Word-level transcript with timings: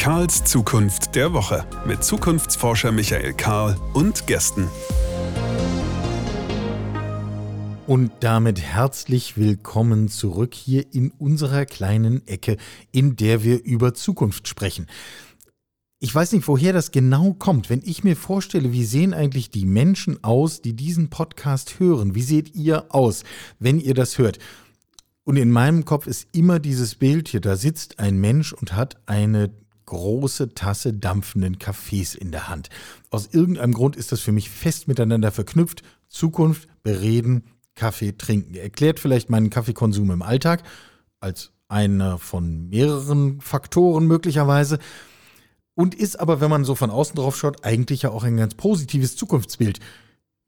Karls 0.00 0.44
Zukunft 0.44 1.14
der 1.14 1.34
Woche 1.34 1.66
mit 1.86 2.02
Zukunftsforscher 2.02 2.90
Michael 2.90 3.34
Karl 3.34 3.76
und 3.92 4.26
Gästen. 4.26 4.66
Und 7.86 8.10
damit 8.20 8.62
herzlich 8.62 9.36
willkommen 9.36 10.08
zurück 10.08 10.54
hier 10.54 10.86
in 10.94 11.10
unserer 11.10 11.66
kleinen 11.66 12.26
Ecke, 12.26 12.56
in 12.92 13.16
der 13.16 13.44
wir 13.44 13.62
über 13.62 13.92
Zukunft 13.92 14.48
sprechen. 14.48 14.86
Ich 15.98 16.14
weiß 16.14 16.32
nicht, 16.32 16.48
woher 16.48 16.72
das 16.72 16.92
genau 16.92 17.34
kommt. 17.34 17.68
Wenn 17.68 17.82
ich 17.84 18.02
mir 18.02 18.16
vorstelle, 18.16 18.72
wie 18.72 18.86
sehen 18.86 19.12
eigentlich 19.12 19.50
die 19.50 19.66
Menschen 19.66 20.24
aus, 20.24 20.62
die 20.62 20.72
diesen 20.72 21.10
Podcast 21.10 21.78
hören? 21.78 22.14
Wie 22.14 22.22
seht 22.22 22.54
ihr 22.54 22.86
aus, 22.88 23.22
wenn 23.58 23.78
ihr 23.78 23.92
das 23.92 24.16
hört? 24.16 24.38
Und 25.24 25.36
in 25.36 25.50
meinem 25.50 25.84
Kopf 25.84 26.06
ist 26.06 26.26
immer 26.32 26.58
dieses 26.58 26.94
Bild 26.94 27.28
hier, 27.28 27.42
da 27.42 27.54
sitzt 27.54 27.98
ein 27.98 28.18
Mensch 28.18 28.54
und 28.54 28.72
hat 28.72 28.96
eine 29.04 29.50
große 29.90 30.54
Tasse 30.54 30.94
dampfenden 30.94 31.58
Kaffees 31.58 32.14
in 32.14 32.30
der 32.30 32.48
Hand. 32.48 32.70
Aus 33.10 33.28
irgendeinem 33.32 33.74
Grund 33.74 33.96
ist 33.96 34.12
das 34.12 34.20
für 34.20 34.30
mich 34.30 34.48
fest 34.48 34.86
miteinander 34.86 35.32
verknüpft. 35.32 35.82
Zukunft, 36.08 36.68
bereden, 36.84 37.42
Kaffee 37.74 38.12
trinken. 38.16 38.54
Erklärt 38.54 39.00
vielleicht 39.00 39.30
meinen 39.30 39.50
Kaffeekonsum 39.50 40.10
im 40.12 40.22
Alltag 40.22 40.62
als 41.18 41.50
einer 41.68 42.18
von 42.18 42.68
mehreren 42.68 43.40
Faktoren 43.40 44.06
möglicherweise 44.06 44.78
und 45.74 45.94
ist 45.94 46.20
aber, 46.20 46.40
wenn 46.40 46.50
man 46.50 46.64
so 46.64 46.76
von 46.76 46.90
außen 46.90 47.16
drauf 47.16 47.36
schaut, 47.36 47.64
eigentlich 47.64 48.02
ja 48.02 48.10
auch 48.10 48.22
ein 48.22 48.36
ganz 48.36 48.54
positives 48.54 49.16
Zukunftsbild. 49.16 49.80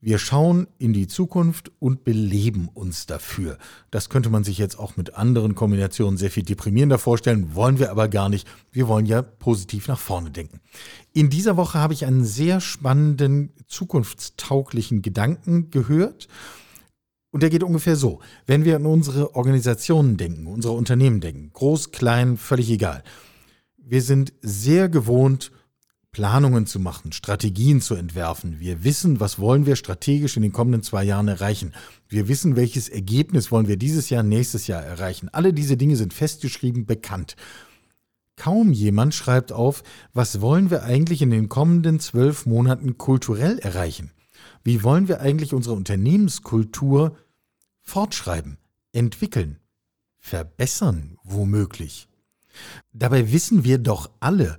Wir 0.05 0.17
schauen 0.17 0.67
in 0.79 0.91
die 0.91 1.07
Zukunft 1.07 1.71
und 1.79 2.03
beleben 2.03 2.67
uns 2.73 3.05
dafür. 3.05 3.57
Das 3.89 4.09
könnte 4.09 4.29
man 4.29 4.43
sich 4.43 4.57
jetzt 4.57 4.77
auch 4.77 4.97
mit 4.97 5.15
anderen 5.15 5.55
Kombinationen 5.55 6.17
sehr 6.17 6.29
viel 6.29 6.43
deprimierender 6.43 6.97
vorstellen, 6.97 7.55
wollen 7.55 7.79
wir 7.79 7.89
aber 7.89 8.09
gar 8.09 8.27
nicht. 8.27 8.45
Wir 8.73 8.89
wollen 8.89 9.05
ja 9.05 9.21
positiv 9.21 9.87
nach 9.87 9.99
vorne 9.99 10.29
denken. 10.29 10.59
In 11.13 11.29
dieser 11.29 11.55
Woche 11.55 11.79
habe 11.79 11.93
ich 11.93 12.05
einen 12.05 12.25
sehr 12.25 12.59
spannenden, 12.59 13.53
zukunftstauglichen 13.67 15.01
Gedanken 15.01 15.69
gehört. 15.71 16.27
Und 17.31 17.41
der 17.41 17.49
geht 17.49 17.63
ungefähr 17.63 17.95
so. 17.95 18.19
Wenn 18.45 18.65
wir 18.65 18.75
an 18.75 18.85
unsere 18.85 19.35
Organisationen 19.35 20.17
denken, 20.17 20.47
unsere 20.47 20.73
Unternehmen 20.73 21.21
denken, 21.21 21.51
groß, 21.53 21.91
klein, 21.91 22.35
völlig 22.35 22.69
egal 22.69 23.03
wir 23.85 24.01
sind 24.01 24.33
sehr 24.41 24.89
gewohnt, 24.89 25.51
Planungen 26.13 26.67
zu 26.67 26.79
machen, 26.79 27.11
Strategien 27.11 27.81
zu 27.81 27.95
entwerfen. 27.95 28.59
Wir 28.59 28.83
wissen, 28.83 29.19
was 29.19 29.39
wollen 29.39 29.65
wir 29.65 29.75
strategisch 29.75 30.37
in 30.37 30.43
den 30.43 30.53
kommenden 30.53 30.83
zwei 30.83 31.03
Jahren 31.03 31.27
erreichen. 31.27 31.73
Wir 32.07 32.27
wissen, 32.27 32.55
welches 32.55 32.87
Ergebnis 32.87 33.51
wollen 33.51 33.67
wir 33.67 33.77
dieses 33.77 34.11
Jahr, 34.11 34.21
nächstes 34.21 34.67
Jahr 34.67 34.83
erreichen. 34.83 35.29
Alle 35.29 35.53
diese 35.53 35.75
Dinge 35.75 35.95
sind 35.95 36.13
festgeschrieben, 36.13 36.85
bekannt. 36.85 37.35
Kaum 38.35 38.71
jemand 38.73 39.15
schreibt 39.15 39.51
auf, 39.51 39.83
was 40.13 40.39
wollen 40.39 40.69
wir 40.69 40.83
eigentlich 40.83 41.23
in 41.23 41.31
den 41.31 41.49
kommenden 41.49 41.99
zwölf 41.99 42.45
Monaten 42.45 42.99
kulturell 42.99 43.57
erreichen? 43.57 44.11
Wie 44.63 44.83
wollen 44.83 45.07
wir 45.07 45.19
eigentlich 45.19 45.53
unsere 45.53 45.75
Unternehmenskultur 45.75 47.17
fortschreiben, 47.81 48.57
entwickeln, 48.91 49.57
verbessern, 50.19 51.17
womöglich? 51.23 52.07
Dabei 52.91 53.31
wissen 53.31 53.63
wir 53.63 53.79
doch 53.79 54.11
alle, 54.19 54.57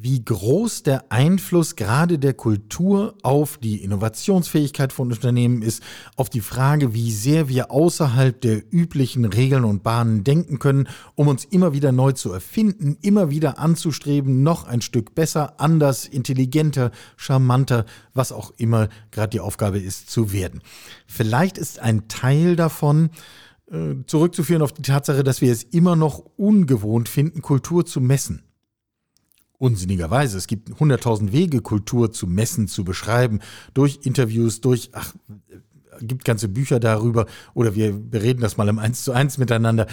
wie 0.00 0.24
groß 0.24 0.82
der 0.82 1.10
Einfluss 1.12 1.76
gerade 1.76 2.18
der 2.18 2.34
Kultur 2.34 3.14
auf 3.22 3.58
die 3.58 3.82
Innovationsfähigkeit 3.82 4.92
von 4.92 5.12
Unternehmen 5.12 5.62
ist, 5.62 5.82
auf 6.16 6.28
die 6.28 6.40
Frage, 6.40 6.94
wie 6.94 7.12
sehr 7.12 7.48
wir 7.48 7.70
außerhalb 7.70 8.40
der 8.40 8.62
üblichen 8.70 9.24
Regeln 9.24 9.64
und 9.64 9.82
Bahnen 9.82 10.24
denken 10.24 10.58
können, 10.58 10.88
um 11.14 11.28
uns 11.28 11.44
immer 11.44 11.72
wieder 11.72 11.92
neu 11.92 12.12
zu 12.12 12.32
erfinden, 12.32 12.98
immer 13.02 13.30
wieder 13.30 13.58
anzustreben, 13.58 14.42
noch 14.42 14.64
ein 14.64 14.80
Stück 14.80 15.14
besser, 15.14 15.60
anders, 15.60 16.06
intelligenter, 16.06 16.90
charmanter, 17.16 17.86
was 18.12 18.32
auch 18.32 18.52
immer 18.56 18.88
gerade 19.10 19.30
die 19.30 19.40
Aufgabe 19.40 19.78
ist, 19.78 20.10
zu 20.10 20.32
werden. 20.32 20.60
Vielleicht 21.06 21.56
ist 21.56 21.78
ein 21.78 22.08
Teil 22.08 22.56
davon, 22.56 23.10
äh, 23.70 23.94
zurückzuführen 24.06 24.62
auf 24.62 24.72
die 24.72 24.82
Tatsache, 24.82 25.24
dass 25.24 25.40
wir 25.40 25.52
es 25.52 25.62
immer 25.62 25.96
noch 25.96 26.18
ungewohnt 26.36 27.08
finden, 27.08 27.42
Kultur 27.42 27.86
zu 27.86 28.00
messen. 28.00 28.42
Unsinnigerweise, 29.64 30.36
es 30.36 30.46
gibt 30.46 30.78
hunderttausend 30.78 31.32
Wege, 31.32 31.62
Kultur 31.62 32.12
zu 32.12 32.26
messen, 32.26 32.68
zu 32.68 32.84
beschreiben, 32.84 33.40
durch 33.72 34.00
Interviews, 34.02 34.60
durch, 34.60 34.90
ach, 34.92 35.14
äh, 35.48 36.04
gibt 36.04 36.26
ganze 36.26 36.48
Bücher 36.48 36.80
darüber 36.80 37.24
oder 37.54 37.74
wir 37.74 37.94
bereden 37.94 38.42
das 38.42 38.58
mal 38.58 38.68
im 38.68 38.78
Eins 38.78 39.04
zu 39.04 39.12
eins 39.12 39.38
miteinander. 39.38 39.86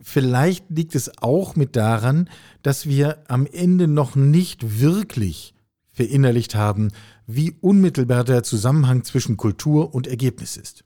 Vielleicht 0.00 0.70
liegt 0.70 0.94
es 0.94 1.18
auch 1.18 1.54
mit 1.54 1.76
daran, 1.76 2.30
dass 2.62 2.86
wir 2.86 3.18
am 3.28 3.44
Ende 3.44 3.88
noch 3.88 4.16
nicht 4.16 4.80
wirklich 4.80 5.52
verinnerlicht 5.90 6.54
haben, 6.54 6.92
wie 7.26 7.54
unmittelbar 7.60 8.24
der 8.24 8.42
Zusammenhang 8.42 9.04
zwischen 9.04 9.36
Kultur 9.36 9.94
und 9.94 10.06
Ergebnis 10.06 10.56
ist 10.56 10.82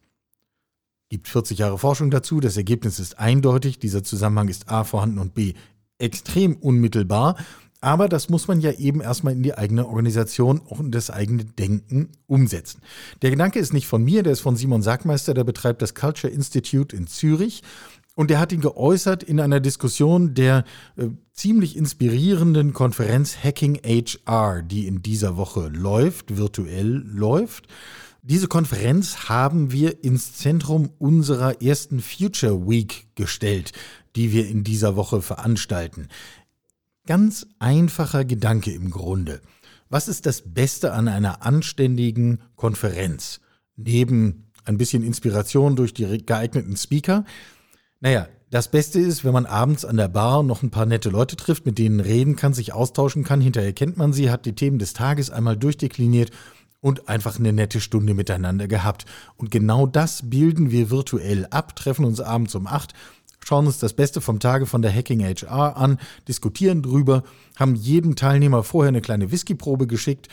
gibt 1.08 1.28
40 1.28 1.58
Jahre 1.58 1.78
Forschung 1.78 2.10
dazu. 2.10 2.40
Das 2.40 2.56
Ergebnis 2.56 2.98
ist 2.98 3.20
eindeutig. 3.20 3.78
Dieser 3.78 4.02
Zusammenhang 4.02 4.48
ist 4.48 4.68
A 4.68 4.82
vorhanden 4.82 5.20
und 5.20 5.34
B 5.34 5.54
extrem 5.98 6.56
unmittelbar. 6.56 7.36
Aber 7.80 8.08
das 8.08 8.28
muss 8.28 8.48
man 8.48 8.60
ja 8.60 8.72
eben 8.72 9.00
erstmal 9.00 9.34
in 9.34 9.42
die 9.42 9.56
eigene 9.56 9.86
Organisation 9.86 10.58
und 10.58 10.92
das 10.92 11.10
eigene 11.10 11.44
Denken 11.44 12.08
umsetzen. 12.26 12.80
Der 13.22 13.30
Gedanke 13.30 13.58
ist 13.58 13.72
nicht 13.72 13.86
von 13.86 14.02
mir, 14.02 14.22
der 14.22 14.32
ist 14.32 14.40
von 14.40 14.56
Simon 14.56 14.82
Sackmeister, 14.82 15.34
der 15.34 15.44
betreibt 15.44 15.82
das 15.82 15.94
Culture 15.94 16.32
Institute 16.32 16.96
in 16.96 17.06
Zürich. 17.06 17.62
Und 18.14 18.30
der 18.30 18.40
hat 18.40 18.50
ihn 18.50 18.62
geäußert 18.62 19.22
in 19.22 19.40
einer 19.40 19.60
Diskussion 19.60 20.32
der 20.32 20.64
äh, 20.96 21.08
ziemlich 21.32 21.76
inspirierenden 21.76 22.72
Konferenz 22.72 23.36
Hacking 23.44 23.78
HR, 23.84 24.62
die 24.62 24.86
in 24.86 25.02
dieser 25.02 25.36
Woche 25.36 25.68
läuft, 25.68 26.38
virtuell 26.38 27.04
läuft. 27.06 27.68
Diese 28.22 28.48
Konferenz 28.48 29.28
haben 29.28 29.70
wir 29.70 30.02
ins 30.02 30.32
Zentrum 30.32 30.90
unserer 30.98 31.62
ersten 31.62 32.00
Future 32.00 32.66
Week 32.66 33.06
gestellt, 33.14 33.72
die 34.16 34.32
wir 34.32 34.48
in 34.48 34.64
dieser 34.64 34.96
Woche 34.96 35.20
veranstalten. 35.20 36.08
Ganz 37.06 37.46
einfacher 37.60 38.24
Gedanke 38.24 38.72
im 38.72 38.90
Grunde. 38.90 39.40
Was 39.88 40.08
ist 40.08 40.26
das 40.26 40.42
Beste 40.42 40.92
an 40.92 41.06
einer 41.06 41.46
anständigen 41.46 42.40
Konferenz? 42.56 43.40
Neben 43.76 44.50
ein 44.64 44.76
bisschen 44.76 45.04
Inspiration 45.04 45.76
durch 45.76 45.94
die 45.94 46.26
geeigneten 46.26 46.76
Speaker. 46.76 47.24
Naja, 48.00 48.26
das 48.50 48.72
Beste 48.72 48.98
ist, 48.98 49.24
wenn 49.24 49.32
man 49.32 49.46
abends 49.46 49.84
an 49.84 49.96
der 49.96 50.08
Bar 50.08 50.42
noch 50.42 50.64
ein 50.64 50.70
paar 50.70 50.86
nette 50.86 51.10
Leute 51.10 51.36
trifft, 51.36 51.64
mit 51.64 51.78
denen 51.78 52.00
reden 52.00 52.34
kann, 52.34 52.54
sich 52.54 52.72
austauschen 52.72 53.22
kann. 53.22 53.40
Hinterher 53.40 53.72
kennt 53.72 53.96
man 53.96 54.12
sie, 54.12 54.28
hat 54.28 54.44
die 54.44 54.56
Themen 54.56 54.80
des 54.80 54.92
Tages 54.92 55.30
einmal 55.30 55.56
durchdekliniert 55.56 56.32
und 56.80 57.08
einfach 57.08 57.38
eine 57.38 57.52
nette 57.52 57.80
Stunde 57.80 58.14
miteinander 58.14 58.66
gehabt. 58.66 59.06
Und 59.36 59.52
genau 59.52 59.86
das 59.86 60.28
bilden 60.28 60.72
wir 60.72 60.90
virtuell 60.90 61.46
ab, 61.50 61.76
treffen 61.76 62.04
uns 62.04 62.20
abends 62.20 62.56
um 62.56 62.66
acht, 62.66 62.94
schauen 63.46 63.66
uns 63.66 63.78
das 63.78 63.94
Beste 63.94 64.20
vom 64.20 64.40
Tage 64.40 64.66
von 64.66 64.82
der 64.82 64.92
Hacking 64.92 65.22
HR 65.22 65.76
an, 65.76 65.98
diskutieren 66.26 66.82
drüber, 66.82 67.22
haben 67.56 67.74
jedem 67.74 68.16
Teilnehmer 68.16 68.64
vorher 68.64 68.88
eine 68.88 69.00
kleine 69.00 69.30
Whiskyprobe 69.30 69.86
geschickt, 69.86 70.28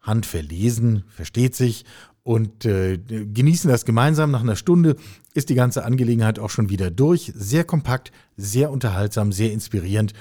handverlesen, 0.00 1.04
versteht 1.08 1.54
sich, 1.54 1.84
und 2.28 2.66
äh, 2.66 2.98
genießen 2.98 3.70
das 3.70 3.86
gemeinsam. 3.86 4.30
Nach 4.30 4.42
einer 4.42 4.56
Stunde 4.56 4.96
ist 5.32 5.48
die 5.48 5.54
ganze 5.54 5.86
Angelegenheit 5.86 6.38
auch 6.38 6.50
schon 6.50 6.68
wieder 6.68 6.90
durch. 6.90 7.32
Sehr 7.34 7.64
kompakt, 7.64 8.12
sehr 8.36 8.70
unterhaltsam, 8.70 9.32
sehr 9.32 9.50
inspirierend. 9.50 10.12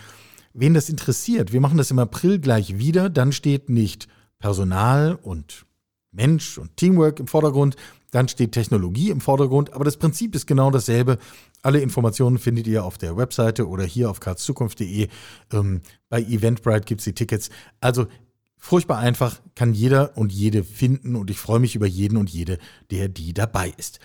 Wen 0.53 0.73
das 0.73 0.87
interessiert, 0.87 1.51
wir 1.51 1.59
machen 1.59 1.77
das 1.77 1.91
im 1.91 1.99
April 1.99 2.39
gleich 2.39 2.77
wieder. 2.77 3.09
Dann 3.09 3.33
steht 3.33 3.67
nicht 3.67 4.07
Personal 4.39 5.15
und 5.21 5.65
Mensch 6.13 6.57
und 6.57 6.77
Teamwork 6.77 7.19
im 7.19 7.27
Vordergrund, 7.27 7.75
dann 8.11 8.27
steht 8.27 8.53
Technologie 8.53 9.09
im 9.09 9.21
Vordergrund, 9.21 9.73
aber 9.73 9.83
das 9.83 9.97
Prinzip 9.97 10.35
ist 10.35 10.47
genau 10.47 10.71
dasselbe. 10.71 11.17
Alle 11.61 11.79
Informationen 11.79 12.37
findet 12.37 12.67
ihr 12.67 12.85
auf 12.85 12.97
der 12.97 13.17
Webseite 13.17 13.67
oder 13.67 13.83
hier 13.83 14.09
auf 14.09 14.19
karlszukunft.de. 14.19 15.07
Ähm, 15.51 15.81
bei 16.09 16.21
Eventbrite 16.21 16.85
gibt 16.85 17.01
es 17.01 17.05
die 17.05 17.13
Tickets. 17.13 17.49
Also 17.81 18.07
furchtbar 18.57 18.99
einfach, 18.99 19.41
kann 19.55 19.73
jeder 19.73 20.15
und 20.17 20.31
jede 20.31 20.63
finden 20.63 21.15
und 21.15 21.29
ich 21.29 21.39
freue 21.39 21.59
mich 21.59 21.75
über 21.75 21.87
jeden 21.87 22.17
und 22.17 22.29
jede, 22.29 22.57
der 22.91 23.09
die 23.09 23.33
dabei 23.33 23.73
ist. 23.77 23.99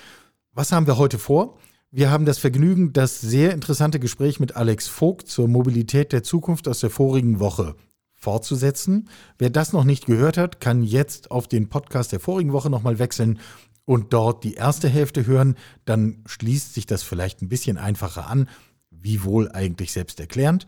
Was 0.52 0.72
haben 0.72 0.86
wir 0.86 0.98
heute 0.98 1.18
vor? 1.18 1.58
Wir 1.90 2.10
haben 2.10 2.24
das 2.24 2.38
Vergnügen, 2.38 2.92
das 2.92 3.20
sehr 3.20 3.52
interessante 3.52 4.00
Gespräch 4.00 4.40
mit 4.40 4.56
Alex 4.56 4.88
Vogt 4.88 5.28
zur 5.28 5.46
Mobilität 5.46 6.12
der 6.12 6.22
Zukunft 6.22 6.66
aus 6.66 6.80
der 6.80 6.90
vorigen 6.90 7.38
Woche 7.38 7.76
fortzusetzen. 8.14 9.08
Wer 9.38 9.50
das 9.50 9.72
noch 9.72 9.84
nicht 9.84 10.06
gehört 10.06 10.38
hat, 10.38 10.60
kann 10.60 10.84
jetzt 10.84 11.30
auf 11.30 11.48
den 11.48 11.68
Podcast 11.68 12.12
der 12.12 12.20
vorigen 12.20 12.52
Woche 12.52 12.70
nochmal 12.70 12.98
wechseln 12.98 13.40
und 13.84 14.12
dort 14.12 14.44
die 14.44 14.54
erste 14.54 14.88
Hälfte 14.88 15.26
hören. 15.26 15.56
Dann 15.84 16.22
schließt 16.26 16.74
sich 16.74 16.86
das 16.86 17.02
vielleicht 17.02 17.42
ein 17.42 17.48
bisschen 17.48 17.78
einfacher 17.78 18.28
an, 18.28 18.48
wie 18.90 19.24
wohl 19.24 19.50
eigentlich 19.50 19.92
selbst 19.92 20.20
erklärend. 20.20 20.66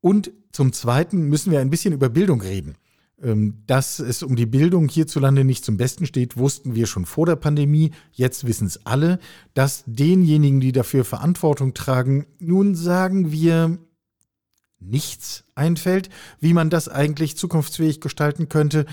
Und 0.00 0.30
zum 0.52 0.72
Zweiten 0.72 1.28
müssen 1.28 1.50
wir 1.50 1.60
ein 1.60 1.70
bisschen 1.70 1.92
über 1.92 2.08
Bildung 2.08 2.40
reden. 2.40 2.76
Ähm, 3.22 3.62
dass 3.66 3.98
es 3.98 4.22
um 4.22 4.36
die 4.36 4.46
Bildung 4.46 4.88
hierzulande 4.88 5.42
nicht 5.42 5.64
zum 5.64 5.78
Besten 5.78 6.04
steht, 6.04 6.36
wussten 6.36 6.74
wir 6.74 6.86
schon 6.86 7.06
vor 7.06 7.24
der 7.24 7.36
Pandemie. 7.36 7.92
Jetzt 8.12 8.46
wissen 8.46 8.66
es 8.66 8.84
alle. 8.84 9.18
Dass 9.54 9.84
denjenigen, 9.86 10.60
die 10.60 10.72
dafür 10.72 11.04
Verantwortung 11.04 11.72
tragen, 11.72 12.26
nun 12.38 12.74
sagen 12.74 13.32
wir, 13.32 13.78
nichts 14.78 15.44
einfällt, 15.54 16.10
wie 16.40 16.52
man 16.52 16.68
das 16.68 16.88
eigentlich 16.88 17.36
zukunftsfähig 17.36 18.00
gestalten 18.00 18.48
könnte, 18.48 18.84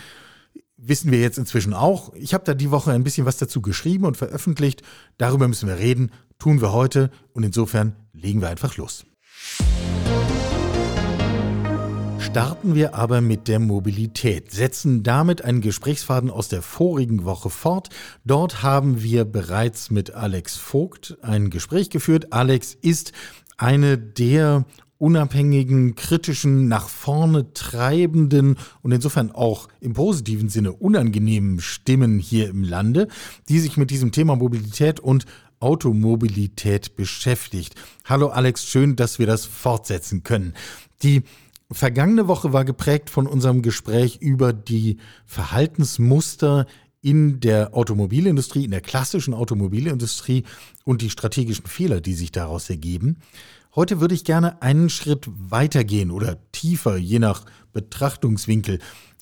wissen 0.86 1.12
wir 1.12 1.20
jetzt 1.20 1.38
inzwischen 1.38 1.74
auch. 1.74 2.14
Ich 2.14 2.34
habe 2.34 2.44
da 2.44 2.54
die 2.54 2.72
Woche 2.72 2.92
ein 2.92 3.04
bisschen 3.04 3.26
was 3.26 3.38
dazu 3.38 3.62
geschrieben 3.62 4.06
und 4.06 4.18
veröffentlicht. 4.18 4.82
Darüber 5.18 5.48
müssen 5.48 5.68
wir 5.68 5.78
reden, 5.78 6.12
tun 6.40 6.62
wir 6.62 6.74
heute 6.74 7.10
und 7.32 7.44
insofern 7.44 7.96
legen 8.14 8.42
wir 8.42 8.50
einfach 8.50 8.76
los. 8.78 9.06
Starten 12.20 12.74
wir 12.74 12.96
aber 12.96 13.22
mit 13.22 13.48
der 13.48 13.60
Mobilität, 13.60 14.52
setzen 14.52 15.04
damit 15.04 15.44
einen 15.44 15.62
Gesprächsfaden 15.62 16.32
aus 16.32 16.48
der 16.48 16.62
vorigen 16.62 17.26
Woche 17.26 17.50
fort. 17.50 17.90
Dort 18.26 18.64
haben 18.64 19.04
wir 19.04 19.26
bereits 19.26 19.92
mit 19.92 20.12
Alex 20.12 20.58
Vogt 20.58 21.18
ein 21.22 21.50
Gespräch 21.50 21.90
geführt. 21.92 22.34
Alex 22.34 22.76
ist 22.82 23.12
eine 23.58 23.98
der 23.98 24.66
unabhängigen, 25.04 25.96
kritischen, 25.96 26.70
nach 26.70 26.88
vorne 26.88 27.52
treibenden 27.52 28.58
und 28.84 28.94
insofern 28.94 29.32
auch 29.32 29.68
im 29.82 29.92
positiven 29.92 30.48
Sinne 30.48 30.72
unangenehmen 30.72 31.60
Stimmen 31.60 32.20
hier 32.20 32.48
im 32.48 32.64
Lande, 32.64 33.10
die 33.50 33.60
sich 33.60 33.76
mit 33.76 33.92
diesem 33.92 34.14
Thema 34.14 34.38
Mobilität 34.38 35.02
und 35.02 35.26
Automobilität 35.60 36.96
beschäftigt. 36.96 37.76
Hallo 38.06 38.30
Alex, 38.30 38.64
schön, 38.64 38.96
dass 38.96 39.20
wir 39.20 39.28
das 39.28 39.44
fortsetzen 39.44 40.24
können. 40.24 40.54
Die 41.04 41.24
vergangene 41.70 42.30
Woche 42.30 42.54
war 42.54 42.64
geprägt 42.64 43.10
von 43.10 43.28
unserem 43.28 43.62
Gespräch 43.62 44.20
über 44.22 44.54
die 44.54 45.00
Verhaltensmuster 45.26 46.66
in 47.02 47.42
der 47.42 47.76
Automobilindustrie, 47.76 48.64
in 48.64 48.72
der 48.72 48.80
klassischen 48.80 49.34
Automobilindustrie 49.34 50.46
und 50.86 51.02
die 51.02 51.10
strategischen 51.10 51.66
Fehler, 51.66 52.00
die 52.00 52.14
sich 52.14 52.32
daraus 52.32 52.70
ergeben. 52.70 53.18
Heute 53.76 54.00
würde 54.00 54.14
ich 54.14 54.24
gerne 54.24 54.62
einen 54.62 54.92
Schritt 54.92 55.28
weitergehen 55.50 56.12
oder 56.12 56.38
tiefer, 56.52 56.96
je 56.96 57.18
nach 57.18 57.44
Betrachtungswinkel. 57.72 58.78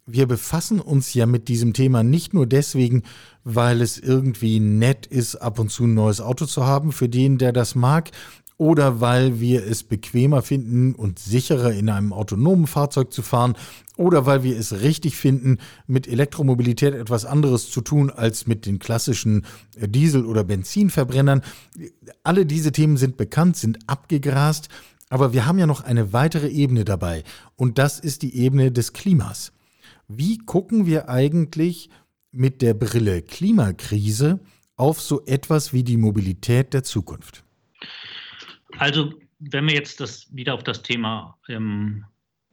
Wir 0.05 0.27
befassen 0.27 0.81
uns 0.81 1.13
ja 1.13 1.25
mit 1.25 1.47
diesem 1.47 1.71
Thema 1.71 2.03
nicht 2.03 2.33
nur 2.33 2.45
deswegen, 2.45 3.03
weil 3.45 3.81
es 3.81 3.97
irgendwie 3.97 4.59
nett 4.59 5.05
ist, 5.05 5.37
ab 5.37 5.57
und 5.57 5.71
zu 5.71 5.85
ein 5.85 5.93
neues 5.93 6.19
Auto 6.19 6.45
zu 6.47 6.65
haben, 6.65 6.91
für 6.91 7.07
den, 7.07 7.37
der 7.37 7.53
das 7.53 7.75
mag, 7.75 8.11
oder 8.61 9.01
weil 9.01 9.39
wir 9.39 9.65
es 9.65 9.81
bequemer 9.81 10.43
finden 10.43 10.93
und 10.93 11.17
sicherer 11.17 11.73
in 11.73 11.89
einem 11.89 12.13
autonomen 12.13 12.67
Fahrzeug 12.67 13.11
zu 13.11 13.23
fahren 13.23 13.55
oder 13.97 14.27
weil 14.27 14.43
wir 14.43 14.55
es 14.55 14.81
richtig 14.81 15.17
finden, 15.17 15.57
mit 15.87 16.07
Elektromobilität 16.07 16.93
etwas 16.93 17.25
anderes 17.25 17.71
zu 17.71 17.81
tun 17.81 18.11
als 18.11 18.45
mit 18.45 18.67
den 18.67 18.77
klassischen 18.77 19.47
Diesel- 19.75 20.27
oder 20.27 20.43
Benzinverbrennern. 20.43 21.41
Alle 22.21 22.45
diese 22.45 22.71
Themen 22.71 22.97
sind 22.97 23.17
bekannt, 23.17 23.57
sind 23.57 23.79
abgegrast, 23.87 24.69
aber 25.09 25.33
wir 25.33 25.47
haben 25.47 25.57
ja 25.57 25.65
noch 25.65 25.81
eine 25.83 26.13
weitere 26.13 26.49
Ebene 26.49 26.85
dabei 26.85 27.23
und 27.55 27.79
das 27.79 27.99
ist 27.99 28.21
die 28.21 28.35
Ebene 28.35 28.71
des 28.71 28.93
Klimas. 28.93 29.53
Wie 30.07 30.37
gucken 30.37 30.85
wir 30.85 31.09
eigentlich 31.09 31.89
mit 32.31 32.61
der 32.61 32.75
Brille 32.75 33.23
Klimakrise 33.23 34.39
auf 34.75 35.01
so 35.01 35.25
etwas 35.25 35.73
wie 35.73 35.83
die 35.83 35.97
Mobilität 35.97 36.75
der 36.75 36.83
Zukunft? 36.83 37.43
Also, 38.77 39.13
wenn 39.39 39.67
wir 39.67 39.73
jetzt 39.73 39.99
das 39.99 40.33
wieder 40.35 40.53
auf 40.53 40.63
das 40.63 40.81
Thema 40.81 41.37
ähm, 41.49 42.05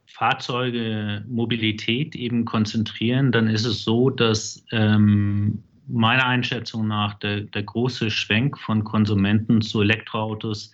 Fahrzeuge, 0.07 1.23
Mobilität 1.27 2.15
eben 2.15 2.45
konzentrieren, 2.45 3.31
dann 3.31 3.47
ist 3.47 3.65
es 3.65 3.83
so, 3.83 4.09
dass 4.09 4.63
ähm, 4.71 5.63
meiner 5.87 6.25
Einschätzung 6.25 6.87
nach 6.87 7.15
der, 7.15 7.41
der 7.41 7.63
große 7.63 8.09
Schwenk 8.09 8.57
von 8.57 8.83
Konsumenten 8.83 9.61
zu 9.61 9.81
Elektroautos 9.81 10.73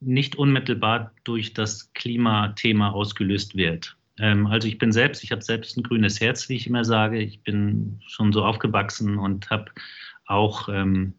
nicht 0.00 0.36
unmittelbar 0.36 1.12
durch 1.24 1.52
das 1.52 1.92
Klimathema 1.92 2.90
ausgelöst 2.90 3.54
wird. 3.54 3.96
Ähm, 4.18 4.46
also 4.46 4.68
ich 4.68 4.78
bin 4.78 4.92
selbst, 4.92 5.22
ich 5.24 5.32
habe 5.32 5.42
selbst 5.42 5.76
ein 5.76 5.82
grünes 5.82 6.20
Herz, 6.20 6.48
wie 6.48 6.56
ich 6.56 6.66
immer 6.66 6.84
sage. 6.84 7.18
Ich 7.18 7.42
bin 7.42 8.00
schon 8.06 8.32
so 8.32 8.44
aufgewachsen 8.44 9.18
und 9.18 9.48
habe 9.50 9.70
auch 10.26 10.68
ähm, 10.68 11.14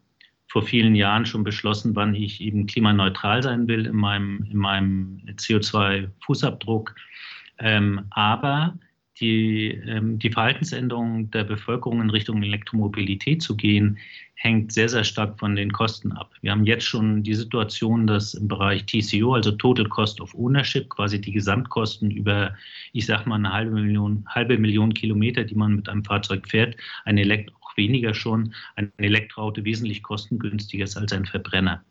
vor 0.52 0.62
vielen 0.62 0.94
Jahren 0.94 1.24
schon 1.24 1.44
beschlossen, 1.44 1.96
wann 1.96 2.14
ich 2.14 2.42
eben 2.42 2.66
klimaneutral 2.66 3.42
sein 3.42 3.68
will 3.68 3.86
in 3.86 3.96
meinem, 3.96 4.46
in 4.50 4.58
meinem 4.58 5.22
CO2-Fußabdruck. 5.26 6.90
Ähm, 7.58 8.02
aber 8.10 8.78
die, 9.18 9.68
ähm, 9.86 10.18
die 10.18 10.30
Verhaltensänderung 10.30 11.30
der 11.30 11.44
Bevölkerung 11.44 12.02
in 12.02 12.10
Richtung 12.10 12.42
Elektromobilität 12.42 13.40
zu 13.40 13.56
gehen, 13.56 13.96
hängt 14.34 14.72
sehr, 14.72 14.90
sehr 14.90 15.04
stark 15.04 15.38
von 15.38 15.56
den 15.56 15.72
Kosten 15.72 16.12
ab. 16.12 16.30
Wir 16.42 16.50
haben 16.50 16.66
jetzt 16.66 16.84
schon 16.84 17.22
die 17.22 17.34
Situation, 17.34 18.06
dass 18.06 18.34
im 18.34 18.46
Bereich 18.46 18.84
TCO, 18.84 19.32
also 19.32 19.52
Total 19.52 19.88
Cost 19.88 20.20
of 20.20 20.34
Ownership, 20.34 20.90
quasi 20.90 21.18
die 21.18 21.32
Gesamtkosten 21.32 22.10
über, 22.10 22.54
ich 22.92 23.06
sag 23.06 23.26
mal, 23.26 23.36
eine 23.36 23.54
halbe 23.54 23.70
Million, 23.70 24.22
halbe 24.28 24.58
Million 24.58 24.92
Kilometer, 24.92 25.44
die 25.44 25.54
man 25.54 25.76
mit 25.76 25.88
einem 25.88 26.04
Fahrzeug 26.04 26.46
fährt, 26.46 26.76
ein 27.06 27.16
Elektro 27.16 27.61
weniger 27.76 28.14
schon 28.14 28.54
ein 28.76 28.92
Elektroauto 28.98 29.64
wesentlich 29.64 30.02
kostengünstiger 30.02 30.84
ist 30.84 30.96
als 30.96 31.12
ein 31.12 31.26
Verbrenner. 31.26 31.84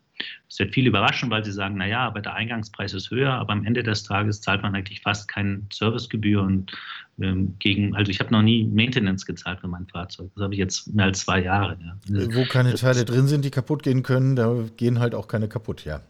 Das 0.48 0.58
wird 0.58 0.74
viel 0.74 0.86
überraschen, 0.86 1.30
weil 1.30 1.44
sie 1.44 1.52
sagen, 1.52 1.76
naja, 1.76 2.00
aber 2.00 2.20
der 2.20 2.34
Eingangspreis 2.34 2.92
ist 2.94 3.10
höher, 3.10 3.32
aber 3.32 3.52
am 3.52 3.64
Ende 3.64 3.82
des 3.82 4.02
Tages 4.02 4.40
zahlt 4.40 4.62
man 4.62 4.74
eigentlich 4.74 5.00
fast 5.00 5.28
keine 5.28 5.62
Servicegebühr 5.72 6.42
und 6.42 6.72
ähm, 7.20 7.54
gegen, 7.58 7.94
also 7.96 8.10
ich 8.10 8.20
habe 8.20 8.30
noch 8.30 8.42
nie 8.42 8.64
Maintenance 8.64 9.24
gezahlt 9.26 9.60
für 9.60 9.68
mein 9.68 9.86
Fahrzeug. 9.86 10.30
Das 10.34 10.44
habe 10.44 10.54
ich 10.54 10.58
jetzt 10.58 10.94
mehr 10.94 11.06
als 11.06 11.20
zwei 11.20 11.42
Jahre. 11.42 11.78
Ja. 11.82 11.96
Also 12.14 12.34
Wo 12.34 12.44
keine 12.44 12.74
Teile 12.74 13.04
drin 13.04 13.26
sind, 13.26 13.44
die 13.44 13.50
kaputt 13.50 13.82
gehen 13.82 14.02
können, 14.02 14.36
da 14.36 14.54
gehen 14.76 14.98
halt 14.98 15.14
auch 15.14 15.28
keine 15.28 15.48
kaputt, 15.48 15.84
ja. 15.84 16.02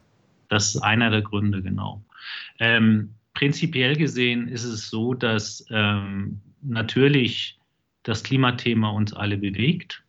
Das 0.48 0.74
ist 0.74 0.82
einer 0.82 1.10
der 1.10 1.22
Gründe, 1.22 1.62
genau. 1.62 2.02
Ähm, 2.58 3.14
prinzipiell 3.34 3.96
gesehen 3.96 4.48
ist 4.48 4.64
es 4.64 4.90
so, 4.90 5.14
dass 5.14 5.64
ähm, 5.70 6.40
natürlich 6.62 7.58
das 8.02 8.22
Klimathema 8.22 8.90
uns 8.90 9.12
alle 9.12 9.36
bewegt. 9.36 10.02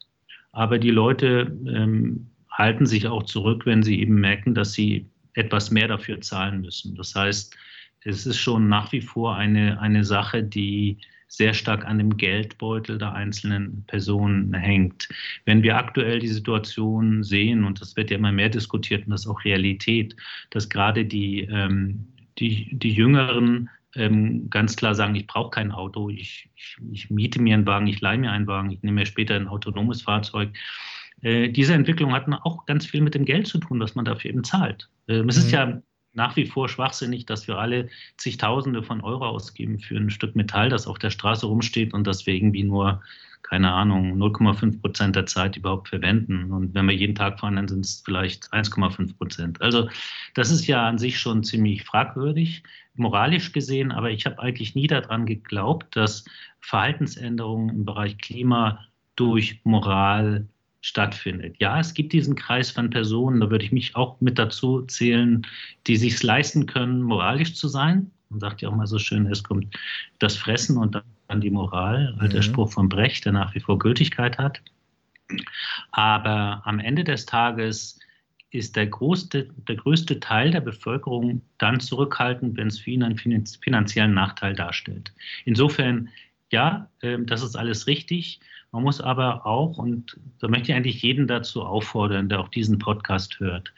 Aber 0.51 0.77
die 0.77 0.91
Leute 0.91 1.57
ähm, 1.67 2.27
halten 2.49 2.85
sich 2.85 3.07
auch 3.07 3.23
zurück, 3.23 3.65
wenn 3.65 3.83
sie 3.83 3.99
eben 3.99 4.15
merken, 4.15 4.53
dass 4.53 4.73
sie 4.73 5.07
etwas 5.33 5.71
mehr 5.71 5.87
dafür 5.87 6.21
zahlen 6.21 6.61
müssen. 6.61 6.95
Das 6.95 7.15
heißt, 7.15 7.55
es 8.01 8.25
ist 8.25 8.37
schon 8.37 8.69
nach 8.69 8.91
wie 8.91 9.01
vor 9.01 9.35
eine, 9.35 9.79
eine 9.79 10.03
Sache, 10.03 10.43
die 10.43 10.97
sehr 11.27 11.55
stark 11.55 11.85
an 11.85 11.97
dem 11.97 12.15
Geldbeutel 12.15 12.99
der 12.99 13.13
einzelnen 13.13 13.83
Personen 13.87 14.53
hängt. 14.53 15.09
Wenn 15.45 15.63
wir 15.63 15.77
aktuell 15.77 16.19
die 16.19 16.27
Situation 16.27 17.23
sehen, 17.23 17.63
und 17.63 17.81
das 17.81 17.95
wird 17.95 18.11
ja 18.11 18.17
immer 18.17 18.31
mehr 18.31 18.49
diskutiert 18.49 19.05
und 19.05 19.11
das 19.11 19.21
ist 19.21 19.27
auch 19.27 19.43
Realität, 19.43 20.15
dass 20.51 20.69
gerade 20.69 21.05
die, 21.05 21.41
ähm, 21.49 22.07
die, 22.37 22.69
die 22.77 22.91
Jüngeren 22.91 23.69
ähm, 23.95 24.49
ganz 24.49 24.75
klar 24.75 24.95
sagen, 24.95 25.15
ich 25.15 25.27
brauche 25.27 25.51
kein 25.51 25.71
Auto, 25.71 26.09
ich, 26.09 26.49
ich, 26.55 26.77
ich, 26.91 27.09
miete 27.09 27.41
mir 27.41 27.53
einen 27.55 27.67
Wagen, 27.67 27.87
ich 27.87 28.01
leihe 28.01 28.17
mir 28.17 28.31
einen 28.31 28.47
Wagen, 28.47 28.71
ich 28.71 28.81
nehme 28.81 29.01
mir 29.01 29.05
später 29.05 29.35
ein 29.35 29.47
autonomes 29.47 30.01
Fahrzeug. 30.01 30.49
Äh, 31.21 31.49
diese 31.49 31.73
Entwicklung 31.73 32.13
hat 32.13 32.27
auch 32.43 32.65
ganz 32.65 32.85
viel 32.85 33.01
mit 33.01 33.15
dem 33.15 33.25
Geld 33.25 33.47
zu 33.47 33.59
tun, 33.59 33.79
was 33.79 33.95
man 33.95 34.05
dafür 34.05 34.31
eben 34.31 34.43
zahlt. 34.43 34.89
Ähm, 35.07 35.29
es 35.29 35.37
mhm. 35.37 35.43
ist 35.43 35.51
ja 35.51 35.81
nach 36.13 36.35
wie 36.35 36.45
vor 36.45 36.69
schwachsinnig, 36.69 37.25
dass 37.25 37.47
wir 37.47 37.57
alle 37.57 37.89
zigtausende 38.17 38.83
von 38.83 39.01
Euro 39.01 39.25
ausgeben 39.25 39.79
für 39.79 39.97
ein 39.97 40.09
Stück 40.09 40.35
Metall, 40.35 40.69
das 40.69 40.87
auf 40.87 40.99
der 40.99 41.09
Straße 41.09 41.45
rumsteht 41.45 41.93
und 41.93 42.05
das 42.05 42.25
wir 42.25 42.33
irgendwie 42.33 42.63
nur 42.63 43.01
keine 43.43 43.71
Ahnung, 43.71 44.17
0,5 44.17 44.81
Prozent 44.81 45.15
der 45.15 45.25
Zeit 45.25 45.57
überhaupt 45.57 45.89
verwenden. 45.89 46.51
Und 46.51 46.73
wenn 46.73 46.87
wir 46.87 46.95
jeden 46.95 47.15
Tag 47.15 47.39
fahren, 47.39 47.57
dann 47.57 47.67
sind 47.67 47.85
es 47.85 48.01
vielleicht 48.03 48.51
1,5 48.51 49.17
Prozent. 49.17 49.61
Also 49.61 49.89
das 50.33 50.49
ist 50.49 50.65
ja 50.65 50.87
an 50.87 50.97
sich 50.97 51.19
schon 51.19 51.43
ziemlich 51.43 51.83
fragwürdig, 51.83 52.63
moralisch 52.95 53.51
gesehen, 53.51 53.91
aber 53.91 54.09
ich 54.09 54.25
habe 54.25 54.39
eigentlich 54.39 54.75
nie 54.75 54.87
daran 54.87 55.25
geglaubt, 55.25 55.95
dass 55.95 56.25
Verhaltensänderungen 56.61 57.69
im 57.69 57.85
Bereich 57.85 58.17
Klima 58.17 58.79
durch 59.15 59.59
Moral 59.63 60.47
stattfindet. 60.81 61.55
Ja, 61.59 61.79
es 61.79 61.93
gibt 61.93 62.11
diesen 62.13 62.35
Kreis 62.35 62.71
von 62.71 62.89
Personen, 62.89 63.39
da 63.39 63.49
würde 63.49 63.65
ich 63.65 63.71
mich 63.71 63.95
auch 63.95 64.19
mit 64.19 64.37
dazu 64.37 64.81
zählen, 64.83 65.45
die 65.87 65.95
sich 65.95 66.21
leisten 66.21 66.65
können, 66.65 67.01
moralisch 67.01 67.55
zu 67.55 67.67
sein. 67.67 68.11
Man 68.29 68.39
sagt 68.39 68.61
ja 68.61 68.69
auch 68.69 68.75
mal 68.75 68.87
so 68.87 68.99
schön, 68.99 69.25
es 69.27 69.43
kommt 69.43 69.67
das 70.19 70.35
Fressen 70.35 70.77
und 70.77 70.95
dann 70.95 71.03
an 71.33 71.41
die 71.41 71.49
Moral, 71.49 72.15
mhm. 72.19 72.29
der 72.29 72.41
Spruch 72.41 72.71
von 72.71 72.87
Brecht, 72.87 73.25
der 73.25 73.33
nach 73.33 73.53
wie 73.55 73.59
vor 73.59 73.77
Gültigkeit 73.77 74.37
hat. 74.37 74.61
Aber 75.91 76.61
am 76.63 76.79
Ende 76.79 77.03
des 77.03 77.25
Tages 77.25 77.99
ist 78.51 78.75
der, 78.75 78.85
größte, 78.85 79.49
der 79.67 79.75
größte 79.75 80.19
Teil 80.19 80.51
der 80.51 80.61
Bevölkerung 80.61 81.41
dann 81.57 81.79
zurückhaltend, 81.79 82.55
wenn 82.55 82.67
es 82.67 82.79
für 82.79 82.91
ihn 82.91 83.03
einen 83.03 83.17
finanziellen 83.17 84.13
Nachteil 84.13 84.53
darstellt. 84.53 85.11
Insofern, 85.43 86.09
ja, 86.51 86.87
ähm, 87.01 87.25
das 87.25 87.41
ist 87.41 87.55
alles 87.55 87.87
richtig. 87.87 88.39
Man 88.71 88.83
muss 88.83 89.01
aber 89.01 89.45
auch, 89.45 89.77
und 89.77 90.17
da 90.39 90.47
möchte 90.47 90.71
ich 90.71 90.75
eigentlich 90.75 91.01
jeden 91.01 91.27
dazu 91.27 91.63
auffordern, 91.63 92.29
der 92.29 92.39
auch 92.39 92.49
diesen 92.49 92.77
Podcast 92.77 93.39
hört, 93.39 93.73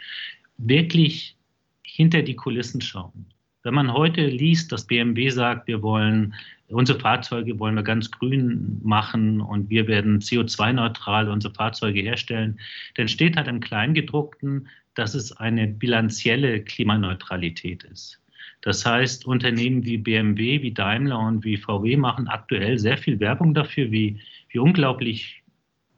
wirklich 0.57 1.37
hinter 1.83 2.21
die 2.21 2.35
Kulissen 2.35 2.81
schauen. 2.81 3.25
Wenn 3.63 3.73
man 3.73 3.93
heute 3.93 4.27
liest, 4.27 4.71
dass 4.71 4.87
BMW 4.87 5.29
sagt, 5.29 5.67
wir 5.67 5.81
wollen 5.81 6.35
unsere 6.69 6.99
Fahrzeuge 6.99 7.59
wollen 7.59 7.75
wir 7.75 7.83
ganz 7.83 8.09
grün 8.11 8.79
machen 8.83 9.41
und 9.41 9.69
wir 9.69 9.87
werden 9.87 10.19
CO2-neutral 10.19 11.29
unsere 11.29 11.53
Fahrzeuge 11.53 12.01
herstellen, 12.01 12.59
dann 12.95 13.07
steht 13.07 13.37
halt 13.37 13.47
im 13.47 13.59
Kleingedruckten, 13.59 14.67
dass 14.95 15.13
es 15.13 15.31
eine 15.31 15.67
bilanzielle 15.67 16.63
Klimaneutralität 16.63 17.83
ist. 17.83 18.21
Das 18.61 18.85
heißt, 18.85 19.25
Unternehmen 19.25 19.85
wie 19.85 19.97
BMW, 19.97 20.61
wie 20.61 20.73
Daimler 20.73 21.19
und 21.19 21.43
wie 21.43 21.57
VW 21.57 21.97
machen 21.97 22.27
aktuell 22.27 22.79
sehr 22.79 22.97
viel 22.97 23.19
Werbung 23.19 23.53
dafür, 23.53 23.91
wie, 23.91 24.19
wie 24.49 24.59
unglaublich 24.59 25.43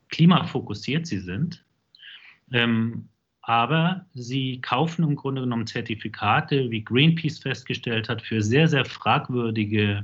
klimafokussiert 0.09 1.07
sie 1.07 1.19
sind. 1.19 1.63
Ähm, 2.51 3.07
aber 3.41 4.05
sie 4.13 4.59
kaufen 4.59 5.03
im 5.05 5.15
Grunde 5.15 5.41
genommen 5.41 5.67
Zertifikate, 5.67 6.69
wie 6.69 6.83
Greenpeace 6.83 7.39
festgestellt 7.39 8.09
hat, 8.09 8.21
für 8.21 8.41
sehr, 8.41 8.67
sehr 8.67 8.83
fragwürdige 8.83 10.01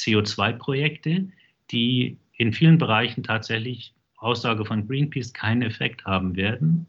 CO2-Projekte, 0.00 1.28
die 1.70 2.18
in 2.36 2.52
vielen 2.52 2.78
Bereichen 2.78 3.22
tatsächlich, 3.22 3.94
Aussage 4.16 4.64
von 4.64 4.86
Greenpeace, 4.86 5.32
keinen 5.32 5.62
Effekt 5.62 6.04
haben 6.04 6.36
werden. 6.36 6.86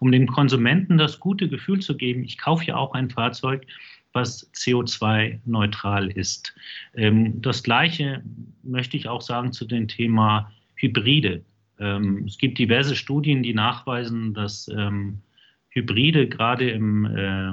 Um 0.00 0.12
dem 0.12 0.26
Konsumenten 0.26 0.98
das 0.98 1.20
gute 1.20 1.48
Gefühl 1.48 1.80
zu 1.80 1.96
geben, 1.96 2.24
ich 2.24 2.36
kaufe 2.38 2.64
ja 2.64 2.76
auch 2.76 2.94
ein 2.94 3.10
Fahrzeug, 3.10 3.66
was 4.12 4.50
CO2-neutral 4.52 6.10
ist. 6.10 6.54
Ähm, 6.94 7.40
das 7.42 7.62
Gleiche 7.62 8.22
möchte 8.62 8.96
ich 8.96 9.08
auch 9.08 9.22
sagen 9.22 9.52
zu 9.52 9.64
dem 9.64 9.88
Thema 9.88 10.52
Hybride. 10.76 11.42
Ähm, 11.78 12.24
es 12.26 12.38
gibt 12.38 12.58
diverse 12.58 12.96
Studien, 12.96 13.42
die 13.42 13.54
nachweisen, 13.54 14.34
dass 14.34 14.68
ähm, 14.68 15.20
Hybride 15.70 16.28
gerade 16.28 16.70
im, 16.70 17.04
äh, 17.06 17.52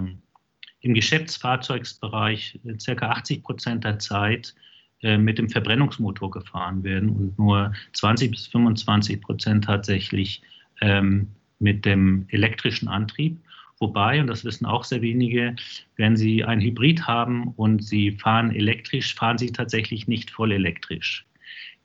im 0.82 0.94
Geschäftsfahrzeugsbereich 0.94 2.60
circa 2.80 3.10
80 3.10 3.44
Prozent 3.44 3.84
der 3.84 4.00
Zeit 4.00 4.54
äh, 4.56 4.71
mit 5.02 5.38
dem 5.38 5.50
Verbrennungsmotor 5.50 6.30
gefahren 6.30 6.84
werden 6.84 7.10
und 7.10 7.40
nur 7.40 7.74
20 7.94 8.32
bis 8.32 8.48
25 8.48 9.22
Prozent 9.22 9.66
tatsächlich 9.66 10.42
ähm, 10.82 11.28
mit 11.60 11.86
dem 11.86 12.26
elektrischen 12.30 12.88
Antrieb. 12.88 13.40
Wobei, 13.80 14.22
und 14.22 14.28
das 14.28 14.46
wissen 14.46 14.66
auch 14.66 14.84
sehr 14.84 15.02
wenige, 15.02 15.56
wenn 15.96 16.16
Sie 16.16 16.44
ein 16.44 16.62
Hybrid 16.62 17.08
haben 17.08 17.48
und 17.56 17.84
Sie 17.84 18.12
fahren 18.12 18.54
elektrisch, 18.54 19.16
fahren 19.16 19.40
Sie 19.40 19.52
tatsächlich 19.52 20.08
nicht 20.08 20.30
voll 20.30 20.52
elektrisch. 20.52 21.26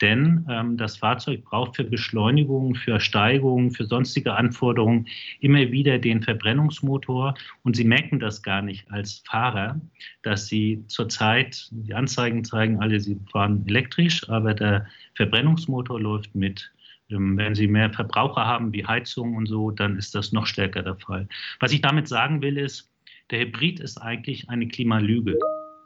Denn 0.01 0.47
ähm, 0.51 0.77
das 0.77 0.99
Fahrzeug 0.99 1.45
braucht 1.45 1.77
für 1.77 1.85
Beschleunigung, 1.85 2.75
für 2.75 3.01
Steigungen, 3.01 3.71
für 3.71 3.87
sonstige 3.87 4.35
Anforderungen 4.35 5.07
immer 5.41 5.71
wieder 5.71 5.99
den 5.99 6.23
Verbrennungsmotor. 6.23 7.35
Und 7.63 7.77
Sie 7.77 7.85
merken 7.85 8.21
das 8.21 8.43
gar 8.43 8.61
nicht 8.61 8.91
als 8.91 9.23
Fahrer, 9.27 9.81
dass 10.23 10.49
Sie 10.49 10.85
zurzeit, 10.89 11.69
die 11.71 11.95
Anzeigen 11.95 12.45
zeigen 12.45 12.81
alle, 12.81 13.01
Sie 13.01 13.19
fahren 13.33 13.65
elektrisch, 13.67 14.29
aber 14.29 14.55
der 14.55 14.87
Verbrennungsmotor 15.15 16.01
läuft 16.01 16.35
mit. 16.35 16.71
Ähm, 17.09 17.37
wenn 17.39 17.55
Sie 17.55 17.67
mehr 17.67 17.91
Verbraucher 17.91 18.45
haben 18.45 18.73
wie 18.73 18.85
Heizung 18.85 19.37
und 19.37 19.47
so, 19.47 19.71
dann 19.71 19.97
ist 19.97 20.15
das 20.15 20.33
noch 20.33 20.47
stärker 20.47 20.83
der 20.83 20.97
Fall. 20.97 21.29
Was 21.61 21.73
ich 21.73 21.81
damit 21.81 22.09
sagen 22.09 22.43
will, 22.43 22.59
ist, 22.59 22.91
der 23.31 23.41
Hybrid 23.41 23.81
ist 23.81 23.99
eigentlich 23.99 24.49
eine 24.51 24.69
Klimalüge. 24.69 25.39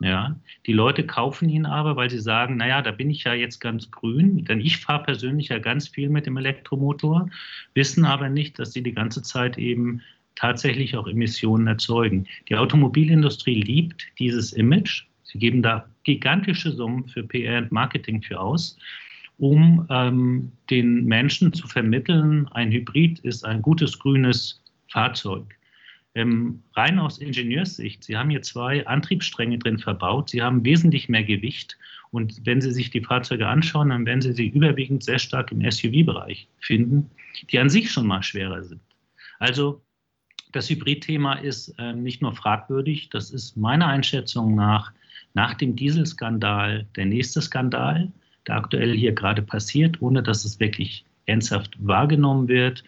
Ja, 0.02 0.34
die 0.66 0.72
Leute 0.72 1.04
kaufen 1.04 1.50
ihn 1.50 1.66
aber, 1.66 1.94
weil 1.94 2.08
sie 2.08 2.20
sagen, 2.20 2.56
naja, 2.56 2.80
da 2.80 2.90
bin 2.90 3.10
ich 3.10 3.24
ja 3.24 3.34
jetzt 3.34 3.60
ganz 3.60 3.90
grün, 3.90 4.46
denn 4.46 4.60
ich 4.60 4.78
fahre 4.78 5.02
persönlich 5.02 5.48
ja 5.48 5.58
ganz 5.58 5.88
viel 5.88 6.08
mit 6.08 6.24
dem 6.24 6.38
Elektromotor, 6.38 7.28
wissen 7.74 8.06
aber 8.06 8.30
nicht, 8.30 8.58
dass 8.58 8.72
sie 8.72 8.82
die 8.82 8.94
ganze 8.94 9.20
Zeit 9.20 9.58
eben 9.58 10.00
tatsächlich 10.36 10.96
auch 10.96 11.06
Emissionen 11.06 11.66
erzeugen. 11.66 12.26
Die 12.48 12.56
Automobilindustrie 12.56 13.60
liebt 13.60 14.06
dieses 14.18 14.54
Image. 14.54 15.04
Sie 15.22 15.38
geben 15.38 15.60
da 15.60 15.86
gigantische 16.04 16.70
Summen 16.70 17.06
für 17.06 17.22
PR 17.22 17.58
und 17.58 17.70
Marketing 17.70 18.22
für 18.22 18.40
aus, 18.40 18.78
um 19.36 19.86
ähm, 19.90 20.50
den 20.70 21.04
Menschen 21.04 21.52
zu 21.52 21.68
vermitteln, 21.68 22.48
ein 22.52 22.72
Hybrid 22.72 23.18
ist 23.20 23.44
ein 23.44 23.60
gutes 23.60 23.98
grünes 23.98 24.62
Fahrzeug. 24.88 25.44
Ähm, 26.14 26.62
rein 26.74 26.98
aus 26.98 27.18
Ingenieurssicht, 27.18 28.02
Sie 28.02 28.16
haben 28.16 28.30
hier 28.30 28.42
zwei 28.42 28.86
Antriebsstränge 28.86 29.58
drin 29.58 29.78
verbaut, 29.78 30.30
Sie 30.30 30.42
haben 30.42 30.64
wesentlich 30.64 31.08
mehr 31.08 31.22
Gewicht 31.22 31.78
und 32.10 32.44
wenn 32.44 32.60
Sie 32.60 32.72
sich 32.72 32.90
die 32.90 33.02
Fahrzeuge 33.02 33.46
anschauen, 33.46 33.90
dann 33.90 34.06
werden 34.06 34.20
Sie 34.20 34.32
sie 34.32 34.48
überwiegend 34.48 35.04
sehr 35.04 35.20
stark 35.20 35.52
im 35.52 35.68
SUV-Bereich 35.68 36.48
finden, 36.58 37.10
die 37.50 37.58
an 37.58 37.70
sich 37.70 37.92
schon 37.92 38.06
mal 38.06 38.24
schwerer 38.24 38.64
sind. 38.64 38.80
Also 39.38 39.80
das 40.50 40.68
Hybrid-Thema 40.68 41.34
ist 41.34 41.74
äh, 41.78 41.92
nicht 41.92 42.22
nur 42.22 42.34
fragwürdig, 42.34 43.10
das 43.10 43.30
ist 43.30 43.56
meiner 43.56 43.86
Einschätzung 43.86 44.56
nach 44.56 44.92
nach 45.34 45.54
dem 45.54 45.76
Dieselskandal 45.76 46.86
der 46.96 47.06
nächste 47.06 47.40
Skandal, 47.40 48.10
der 48.46 48.56
aktuell 48.56 48.96
hier 48.96 49.12
gerade 49.12 49.42
passiert, 49.42 50.00
ohne 50.02 50.22
dass 50.22 50.44
es 50.44 50.58
wirklich 50.60 51.04
ernsthaft 51.26 51.76
wahrgenommen 51.78 52.48
wird. 52.48 52.82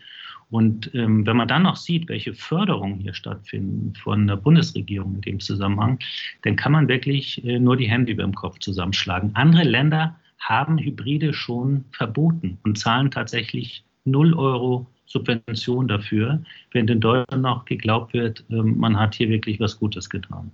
Und 0.53 0.95
ähm, 0.95 1.27
wenn 1.27 1.39
man 1.39 1.49
dann 1.49 1.63
noch 1.63 1.77
sieht, 1.77 2.11
welche 2.11 2.35
Förderungen 2.35 3.01
hier 3.01 3.15
stattfinden 3.15 3.95
von 3.95 4.27
der 4.27 4.37
Bundesregierung 4.37 5.15
in 5.15 5.21
dem 5.23 5.41
Zusammenhang, 5.41 5.99
dann 6.43 6.57
kann 6.57 6.73
man 6.73 6.89
wirklich 6.89 7.43
äh, 7.43 7.59
nur 7.59 7.79
die 7.79 7.89
Hände 7.89 8.13
über 8.13 8.23
dem 8.23 8.35
Kopf 8.35 8.59
zusammenschlagen. 8.59 9.31
Andere 9.33 9.65
Länder 9.65 10.15
haben 10.39 10.77
Hybride 10.77 11.33
schon 11.33 11.87
verboten 11.93 12.59
und 12.65 12.77
zahlen 12.77 13.11
tatsächlich 13.11 13.83
0 14.05 14.35
Euro 14.35 14.87
Subvention 15.07 15.89
dafür, 15.89 16.43
wenn 16.73 16.87
in 16.87 17.01
Deutschland 17.01 17.43
noch 17.43 17.65
geglaubt 17.65 18.13
wird, 18.13 18.45
äh, 18.51 18.57
man 18.57 18.99
hat 18.99 19.15
hier 19.15 19.31
wirklich 19.31 19.59
was 19.59 19.79
Gutes 19.79 20.11
getan. 20.11 20.51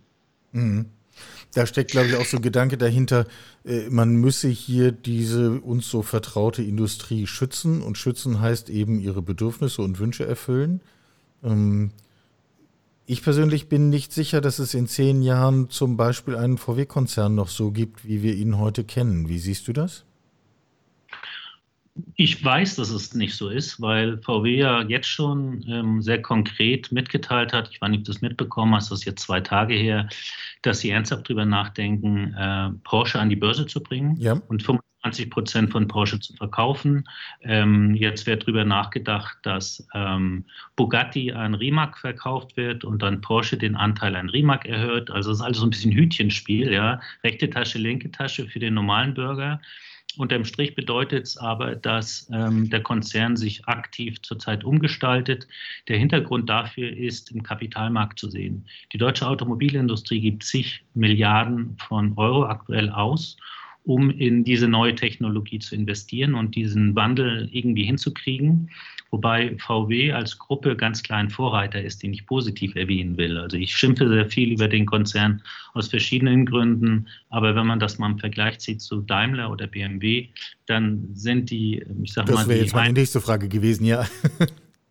Mhm. 0.52 0.87
Da 1.55 1.67
steckt, 1.67 1.90
glaube 1.90 2.09
ich, 2.09 2.17
auch 2.17 2.26
so 2.26 2.37
ein 2.37 2.43
Gedanke 2.43 2.76
dahinter, 2.76 3.26
äh, 3.64 3.88
man 3.90 4.14
müsse 4.17 4.49
hier 4.49 4.93
diese 4.93 5.61
uns 5.61 5.88
so 5.88 6.02
vertraute 6.02 6.62
Industrie 6.62 7.26
schützen. 7.26 7.83
Und 7.83 7.97
schützen 7.97 8.40
heißt 8.40 8.71
eben 8.71 9.00
ihre 9.00 9.23
Bedürfnisse 9.23 9.83
und 9.83 9.99
Wünsche 9.99 10.26
erfüllen. 10.26 10.81
Ähm, 11.43 11.93
ich 13.07 13.23
persönlich 13.23 13.71
bin 13.71 13.88
nicht 13.88 14.12
sicher, 14.12 14.43
dass 14.43 14.59
es 14.59 14.75
in 14.75 14.87
zehn 14.87 15.23
Jahren 15.23 15.71
zum 15.71 15.97
Beispiel 15.97 16.37
einen 16.37 16.59
VW-Konzern 16.59 17.35
noch 17.35 17.49
so 17.49 17.71
gibt, 17.71 18.07
wie 18.07 18.23
wir 18.23 18.35
ihn 18.35 18.59
heute 18.59 18.85
kennen. 18.85 19.28
Wie 19.31 19.38
siehst 19.38 19.67
du 19.67 19.73
das? 19.73 20.05
Ich 22.14 22.45
weiß, 22.45 22.76
dass 22.76 22.90
es 22.90 23.14
nicht 23.14 23.35
so 23.35 23.49
ist, 23.49 23.81
weil 23.81 24.19
VW 24.19 24.57
ja 24.57 24.83
jetzt 24.83 25.09
schon 25.09 25.64
ähm, 25.69 26.02
sehr 26.02 26.21
konkret 26.21 26.93
mitgeteilt 26.93 27.52
hat, 27.52 27.71
ich 27.71 27.81
weiß 27.81 27.90
nicht, 27.90 28.00
ob 28.00 28.05
du 28.05 28.12
das 28.12 28.23
mitbekommen 28.23 28.75
hast, 28.75 28.90
das 28.90 29.00
ist 29.00 29.05
jetzt 29.05 29.23
zwei 29.23 29.40
Tage 29.40 29.75
her, 29.75 30.09
dass 30.62 30.81
sie 30.81 30.90
ernsthaft 30.90 31.28
darüber 31.28 31.45
nachdenken, 31.45 32.35
äh, 32.35 32.71
Porsche 32.85 33.21
an 33.21 33.31
die 33.31 33.37
Börse 33.37 33.67
zu 33.67 33.83
bringen 33.83 34.17
ja. 34.17 34.40
und 34.49 34.62
25 34.62 35.31
Prozent 35.31 35.71
von 35.71 35.88
Porsche 35.88 36.21
zu 36.21 36.35
verkaufen. 36.35 37.05
Ähm, 37.43 37.95
jetzt 37.95 38.26
wird 38.26 38.43
darüber 38.43 38.64
nachgedacht, 38.64 39.38
dass 39.43 39.87
ähm, 39.95 40.45
Bugatti 40.76 41.33
an 41.33 41.55
Rimac 41.55 41.99
verkauft 41.99 42.57
wird 42.57 42.85
und 42.85 43.02
dann 43.02 43.21
Porsche 43.21 43.57
den 43.57 43.76
Anteil 43.76 44.17
an 44.17 44.28
Rimac 44.28 44.67
erhöht. 44.67 45.11
Also 45.11 45.31
es 45.31 45.38
ist 45.38 45.45
also 45.45 45.67
ein 45.67 45.71
bisschen 45.71 45.93
Hütchenspiel, 45.93 46.73
ja, 46.73 47.00
rechte 47.23 47.49
Tasche, 47.49 47.78
linke 47.78 48.11
Tasche 48.11 48.47
für 48.47 48.59
den 48.59 48.75
normalen 48.75 49.14
Bürger. 49.14 49.61
Unterm 50.18 50.44
Strich 50.44 50.75
bedeutet 50.75 51.26
es 51.26 51.37
aber, 51.37 51.76
dass 51.76 52.28
ähm, 52.32 52.68
der 52.70 52.82
Konzern 52.82 53.37
sich 53.37 53.64
aktiv 53.66 54.20
zurzeit 54.22 54.64
umgestaltet. 54.64 55.46
Der 55.87 55.96
Hintergrund 55.96 56.50
dafür 56.50 56.90
ist 56.90 57.30
im 57.30 57.44
Kapitalmarkt 57.44 58.18
zu 58.18 58.28
sehen. 58.28 58.66
Die 58.92 58.98
deutsche 58.98 59.28
Automobilindustrie 59.28 60.20
gibt 60.20 60.42
zig 60.42 60.84
Milliarden 60.94 61.76
von 61.78 62.14
Euro 62.16 62.46
aktuell 62.46 62.90
aus 62.90 63.37
um 63.84 64.10
in 64.10 64.44
diese 64.44 64.68
neue 64.68 64.94
Technologie 64.94 65.60
zu 65.60 65.75
investieren 65.75 66.34
und 66.34 66.54
diesen 66.54 66.94
Wandel 66.94 67.48
irgendwie 67.50 67.84
hinzukriegen. 67.84 68.68
Wobei 69.11 69.57
VW 69.59 70.12
als 70.12 70.38
Gruppe 70.38 70.77
ganz 70.77 71.03
klar 71.03 71.19
ein 71.19 71.31
Vorreiter 71.31 71.83
ist, 71.83 72.03
den 72.03 72.12
ich 72.12 72.27
positiv 72.27 72.77
erwähnen 72.77 73.17
will. 73.17 73.38
Also 73.38 73.57
ich 73.57 73.75
schimpfe 73.75 74.09
sehr 74.09 74.27
viel 74.27 74.53
über 74.53 74.69
den 74.69 74.85
Konzern 74.85 75.43
aus 75.73 75.88
verschiedenen 75.88 76.45
Gründen, 76.45 77.09
aber 77.31 77.55
wenn 77.55 77.67
man 77.67 77.81
das 77.81 77.99
mal 77.99 78.11
im 78.11 78.19
Vergleich 78.19 78.59
zieht 78.59 78.83
zu 78.83 79.00
Daimler 79.00 79.50
oder 79.50 79.67
BMW, 79.67 80.29
dann 80.67 81.09
sind 81.15 81.50
die, 81.50 81.83
ich 82.03 82.12
sag 82.12 82.27
das 82.27 82.35
mal, 82.35 82.41
das 82.43 82.49
wäre 82.49 82.61
jetzt 82.61 82.75
meine 82.75 82.93
nächste 82.93 83.21
Frage 83.21 83.49
gewesen, 83.49 83.85
ja. 83.85 84.07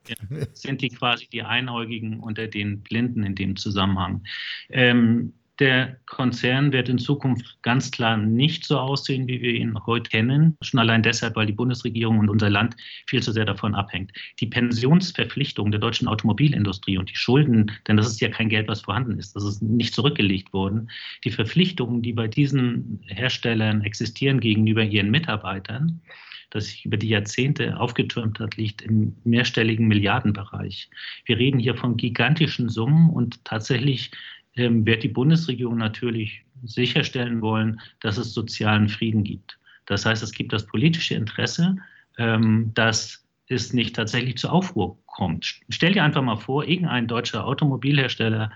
Ja, 0.08 0.16
sind 0.54 0.82
die 0.82 0.90
quasi 0.90 1.28
die 1.28 1.44
Einäugigen 1.44 2.22
unter 2.22 2.48
den 2.48 2.82
Blinden 2.82 3.24
in 3.24 3.36
dem 3.36 3.58
Zusammenhang. 3.58 4.24
Ähm, 4.70 5.34
der 5.60 5.98
Konzern 6.06 6.72
wird 6.72 6.88
in 6.90 7.00
Zukunft 7.00 7.58
ganz 7.64 7.90
klar 7.92 8.18
nicht 8.18 8.66
so 8.66 8.78
aussehen, 8.78 9.28
wie 9.28 9.42
wir 9.42 9.54
ihn 9.54 9.78
heute 9.86 10.10
kennen. 10.10 10.56
Schon 10.62 10.80
allein 10.80 11.04
deshalb, 11.04 11.36
weil 11.36 11.48
die 11.48 11.54
Bundesregierung 11.54 12.20
und 12.20 12.30
unser 12.30 12.50
Land 12.50 12.76
viel 13.08 13.24
zu 13.24 13.32
sehr 13.32 13.46
davon 13.46 13.74
abhängt. 13.74 14.12
Die 14.40 14.48
Pensionsverpflichtung 14.48 15.72
der 15.72 15.80
deutschen 15.80 16.08
Automobilindustrie 16.08 16.98
und 16.98 17.10
die 17.10 17.16
Schulden, 17.16 17.72
denn 17.88 17.98
das 17.98 18.08
ist 18.08 18.22
ja 18.22 18.30
kein 18.30 18.50
Geld, 18.50 18.68
was 18.68 18.82
vorhanden 18.82 19.18
ist, 19.18 19.36
das 19.36 19.44
ist 19.44 19.62
nicht 19.62 19.94
zurückgelegt 19.94 20.54
worden. 20.54 20.90
Die 21.24 21.32
Verpflichtungen, 21.32 22.02
die 22.02 22.14
bei 22.14 22.28
diesen 22.28 23.02
Herstellern 23.08 23.82
existieren 23.82 24.40
gegenüber 24.40 24.84
ihren 24.84 25.10
Mitarbeitern, 25.10 26.02
das 26.50 26.68
sich 26.68 26.86
über 26.86 26.98
die 26.98 27.10
Jahrzehnte 27.10 27.78
aufgetürmt 27.78 28.40
hat, 28.40 28.56
liegt 28.56 28.82
im 28.82 29.16
mehrstelligen 29.24 29.88
Milliardenbereich. 29.88 30.90
Wir 31.26 31.38
reden 31.38 31.60
hier 31.60 31.76
von 31.76 31.98
gigantischen 31.98 32.70
Summen 32.70 33.10
und 33.10 33.44
tatsächlich 33.44 34.12
ähm, 34.58 34.86
wird 34.86 35.04
die 35.04 35.10
Bundesregierung 35.10 35.78
natürlich 35.78 36.44
sicherstellen 36.64 37.42
wollen, 37.42 37.80
dass 38.00 38.18
es 38.18 38.34
sozialen 38.34 38.90
Frieden 38.90 39.24
gibt. 39.24 39.58
Das 39.86 40.06
heißt, 40.06 40.24
es 40.24 40.32
gibt 40.32 40.54
das 40.54 40.66
politische 40.66 41.16
Interesse, 41.16 41.78
ähm, 42.18 42.72
dass 42.74 43.24
es 43.48 43.74
nicht 43.74 43.96
tatsächlich 43.96 44.38
zur 44.38 44.52
Aufruhr 44.52 44.98
kommt. 45.06 45.62
Stell 45.70 45.94
dir 45.94 46.04
einfach 46.04 46.22
mal 46.22 46.36
vor, 46.36 46.68
irgendein 46.68 47.08
deutscher 47.08 47.46
Automobilhersteller, 47.46 48.52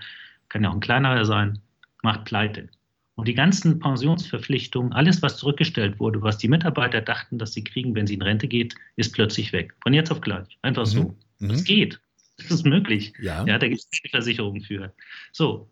kann 0.48 0.62
ja 0.62 0.70
auch 0.70 0.74
ein 0.74 0.80
kleinerer 0.80 1.24
sein, 1.24 1.58
macht 2.02 2.24
pleite. 2.24 2.68
Und 3.14 3.28
die 3.28 3.34
ganzen 3.34 3.78
Pensionsverpflichtungen, 3.78 4.92
alles, 4.92 5.22
was 5.22 5.36
zurückgestellt 5.36 6.00
wurde, 6.00 6.22
was 6.22 6.38
die 6.38 6.48
Mitarbeiter 6.48 7.00
dachten, 7.00 7.38
dass 7.38 7.52
sie 7.52 7.64
kriegen, 7.64 7.94
wenn 7.94 8.06
sie 8.06 8.14
in 8.14 8.22
Rente 8.22 8.48
geht, 8.48 8.74
ist 8.96 9.14
plötzlich 9.14 9.52
weg. 9.52 9.74
Von 9.82 9.92
jetzt 9.94 10.10
auf 10.10 10.20
gleich. 10.20 10.58
Einfach 10.62 10.86
mhm. 10.86 10.90
so. 10.90 11.16
Mhm. 11.38 11.48
Das 11.48 11.64
geht. 11.64 12.00
Das 12.38 12.50
ist 12.50 12.66
möglich. 12.66 13.12
Ja. 13.20 13.44
ja 13.44 13.58
da 13.58 13.68
gibt 13.68 13.82
es 13.82 14.10
Versicherungen 14.10 14.62
für. 14.62 14.92
So, 15.32 15.68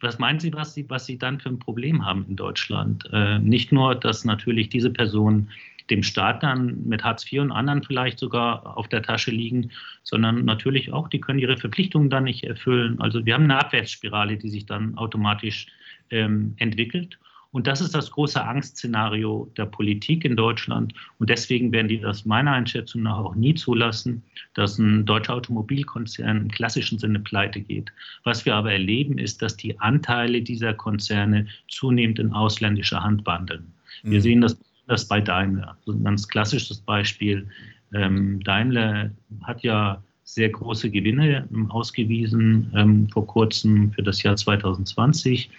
was 0.00 0.18
meinen 0.18 0.40
Sie, 0.40 0.52
was 0.52 0.74
Sie, 0.74 0.88
was 0.88 1.06
Sie 1.06 1.18
dann 1.18 1.40
für 1.40 1.48
ein 1.48 1.58
Problem 1.58 2.04
haben 2.04 2.26
in 2.28 2.36
Deutschland? 2.36 3.08
Äh, 3.12 3.38
nicht 3.38 3.72
nur, 3.72 3.94
dass 3.94 4.24
natürlich 4.24 4.68
diese 4.68 4.90
Personen 4.90 5.50
dem 5.90 6.02
Staat 6.02 6.42
dann 6.42 6.86
mit 6.86 7.04
Hartz 7.04 7.30
IV 7.30 7.42
und 7.42 7.52
anderen 7.52 7.82
vielleicht 7.82 8.18
sogar 8.18 8.76
auf 8.76 8.88
der 8.88 9.02
Tasche 9.02 9.30
liegen, 9.30 9.70
sondern 10.02 10.44
natürlich 10.44 10.92
auch, 10.92 11.08
die 11.08 11.20
können 11.20 11.38
ihre 11.38 11.56
Verpflichtungen 11.56 12.10
dann 12.10 12.24
nicht 12.24 12.44
erfüllen. 12.44 13.00
Also 13.00 13.24
wir 13.26 13.34
haben 13.34 13.44
eine 13.44 13.58
Abwärtsspirale, 13.58 14.36
die 14.36 14.48
sich 14.48 14.66
dann 14.66 14.96
automatisch 14.96 15.66
ähm, 16.10 16.54
entwickelt. 16.58 17.18
Und 17.52 17.66
das 17.66 17.82
ist 17.82 17.94
das 17.94 18.10
große 18.10 18.42
Angstszenario 18.42 19.50
der 19.58 19.66
Politik 19.66 20.24
in 20.24 20.36
Deutschland. 20.36 20.94
Und 21.18 21.28
deswegen 21.28 21.70
werden 21.70 21.88
die 21.88 22.00
das 22.00 22.24
meiner 22.24 22.52
Einschätzung 22.52 23.02
nach 23.02 23.18
auch 23.18 23.34
nie 23.34 23.54
zulassen, 23.54 24.22
dass 24.54 24.78
ein 24.78 25.04
deutscher 25.04 25.34
Automobilkonzern 25.34 26.38
im 26.38 26.50
klassischen 26.50 26.98
Sinne 26.98 27.20
pleite 27.20 27.60
geht. 27.60 27.92
Was 28.24 28.46
wir 28.46 28.54
aber 28.54 28.72
erleben, 28.72 29.18
ist, 29.18 29.42
dass 29.42 29.56
die 29.56 29.78
Anteile 29.80 30.40
dieser 30.40 30.72
Konzerne 30.72 31.46
zunehmend 31.68 32.18
in 32.18 32.32
ausländischer 32.32 33.02
Hand 33.02 33.26
wandeln. 33.26 33.72
Wir 34.02 34.18
mhm. 34.18 34.22
sehen 34.22 34.40
das, 34.40 34.58
das 34.86 35.06
bei 35.06 35.20
Daimler. 35.20 35.76
Also 35.80 35.92
ein 35.92 36.04
ganz 36.04 36.26
klassisches 36.26 36.80
Beispiel. 36.80 37.46
Ähm, 37.92 38.42
Daimler 38.42 39.10
hat 39.42 39.62
ja 39.62 40.02
sehr 40.24 40.48
große 40.48 40.90
Gewinne 40.90 41.46
ausgewiesen 41.68 42.72
ähm, 42.74 43.08
vor 43.10 43.26
kurzem 43.26 43.92
für 43.92 44.02
das 44.02 44.22
Jahr 44.22 44.36
2020 44.36 45.50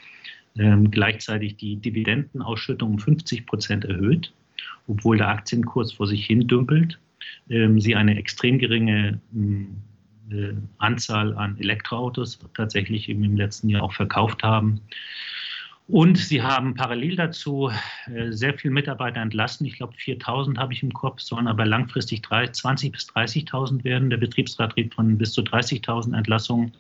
ähm, 0.57 0.91
gleichzeitig 0.91 1.57
die 1.57 1.77
Dividendenausschüttung 1.77 2.91
um 2.91 2.99
50 2.99 3.45
Prozent 3.45 3.85
erhöht, 3.85 4.33
obwohl 4.87 5.17
der 5.17 5.29
Aktienkurs 5.29 5.93
vor 5.93 6.07
sich 6.07 6.25
hin 6.25 6.47
dümpelt. 6.47 6.99
Ähm, 7.49 7.79
sie 7.79 7.95
eine 7.95 8.17
extrem 8.17 8.59
geringe 8.59 9.19
äh, 10.31 10.53
Anzahl 10.77 11.35
an 11.35 11.57
Elektroautos 11.59 12.39
tatsächlich 12.55 13.09
im 13.09 13.35
letzten 13.35 13.69
Jahr 13.69 13.83
auch 13.83 13.93
verkauft 13.93 14.43
haben. 14.43 14.81
Und 15.87 16.17
sie 16.17 16.41
haben 16.41 16.75
parallel 16.75 17.17
dazu 17.17 17.69
äh, 18.05 18.31
sehr 18.31 18.53
viele 18.53 18.73
Mitarbeiter 18.73 19.19
entlassen. 19.19 19.65
Ich 19.65 19.75
glaube, 19.75 19.93
4.000 19.95 20.57
habe 20.57 20.71
ich 20.71 20.81
im 20.81 20.93
Kopf, 20.93 21.19
sollen 21.19 21.47
aber 21.47 21.65
langfristig 21.65 22.21
20.000 22.25 22.91
bis 22.91 23.09
30.000 23.09 23.83
werden. 23.83 24.09
Der 24.09 24.17
Betriebsrat 24.17 24.77
redet 24.77 24.93
von 24.93 25.17
bis 25.17 25.33
zu 25.33 25.41
30.000 25.41 26.17
Entlassungen. 26.17 26.71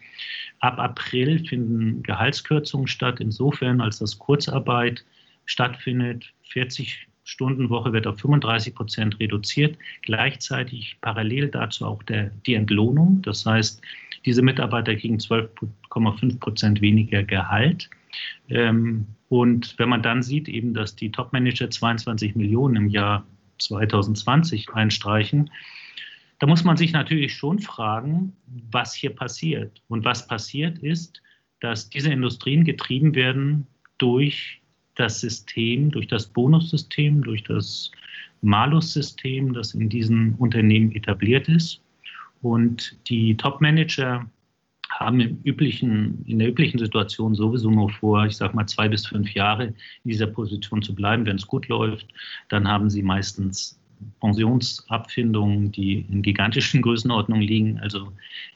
Ab 0.59 0.79
April 0.79 1.45
finden 1.45 2.01
Gehaltskürzungen 2.03 2.87
statt, 2.87 3.19
insofern 3.19 3.81
als 3.81 3.99
das 3.99 4.17
Kurzarbeit 4.17 5.03
stattfindet. 5.45 6.31
40 6.43 7.07
Stunden 7.25 7.69
Woche 7.69 7.91
wird 7.91 8.07
auf 8.07 8.19
35 8.19 8.73
Prozent 8.73 9.19
reduziert. 9.19 9.77
Gleichzeitig 10.03 10.97
parallel 11.01 11.49
dazu 11.49 11.85
auch 11.85 12.03
der, 12.03 12.31
die 12.45 12.53
Entlohnung. 12.53 13.21
Das 13.23 13.45
heißt, 13.45 13.81
diese 14.25 14.41
Mitarbeiter 14.41 14.95
kriegen 14.95 15.17
12,5 15.17 16.39
Prozent 16.39 16.79
weniger 16.79 17.23
Gehalt. 17.23 17.89
Ähm, 18.49 19.07
und 19.29 19.75
wenn 19.77 19.89
man 19.89 20.03
dann 20.03 20.21
sieht, 20.21 20.47
eben, 20.47 20.73
dass 20.73 20.95
die 20.95 21.11
Topmanager 21.11 21.69
22 21.69 22.35
Millionen 22.35 22.75
im 22.75 22.89
Jahr 22.89 23.25
2020 23.59 24.73
einstreichen, 24.73 25.49
da 26.39 26.47
muss 26.47 26.63
man 26.63 26.77
sich 26.77 26.91
natürlich 26.91 27.33
schon 27.33 27.59
fragen, 27.59 28.33
was 28.71 28.93
hier 28.93 29.11
passiert. 29.11 29.81
Und 29.87 30.03
was 30.03 30.27
passiert 30.27 30.79
ist, 30.79 31.21
dass 31.61 31.89
diese 31.89 32.11
Industrien 32.11 32.65
getrieben 32.65 33.15
werden 33.15 33.65
durch 33.97 34.61
das 34.95 35.21
System, 35.21 35.89
durch 35.91 36.07
das 36.07 36.27
Bonussystem, 36.27 37.23
durch 37.23 37.43
das 37.43 37.91
Malus-System, 38.41 39.53
das 39.53 39.73
in 39.73 39.89
diesen 39.89 40.35
Unternehmen 40.35 40.91
etabliert 40.91 41.47
ist. 41.47 41.81
Und 42.41 42.97
die 43.07 43.37
Top-Manager 43.37 44.29
haben 44.99 45.19
im 45.19 45.39
üblichen, 45.43 46.23
in 46.25 46.39
der 46.39 46.49
üblichen 46.49 46.79
Situation 46.79 47.35
sowieso 47.35 47.69
nur 47.69 47.89
vor, 47.89 48.25
ich 48.25 48.37
sage 48.37 48.55
mal 48.55 48.67
zwei 48.67 48.87
bis 48.87 49.05
fünf 49.05 49.33
Jahre 49.33 49.65
in 49.65 49.75
dieser 50.03 50.27
Position 50.27 50.81
zu 50.81 50.93
bleiben. 50.93 51.25
Wenn 51.25 51.37
es 51.37 51.47
gut 51.47 51.67
läuft, 51.67 52.07
dann 52.49 52.67
haben 52.67 52.89
sie 52.89 53.01
meistens 53.01 53.79
Pensionsabfindungen, 54.19 55.71
die 55.71 56.05
in 56.09 56.21
gigantischen 56.21 56.81
Größenordnungen 56.83 57.45
liegen. 57.45 57.79
Also 57.79 58.11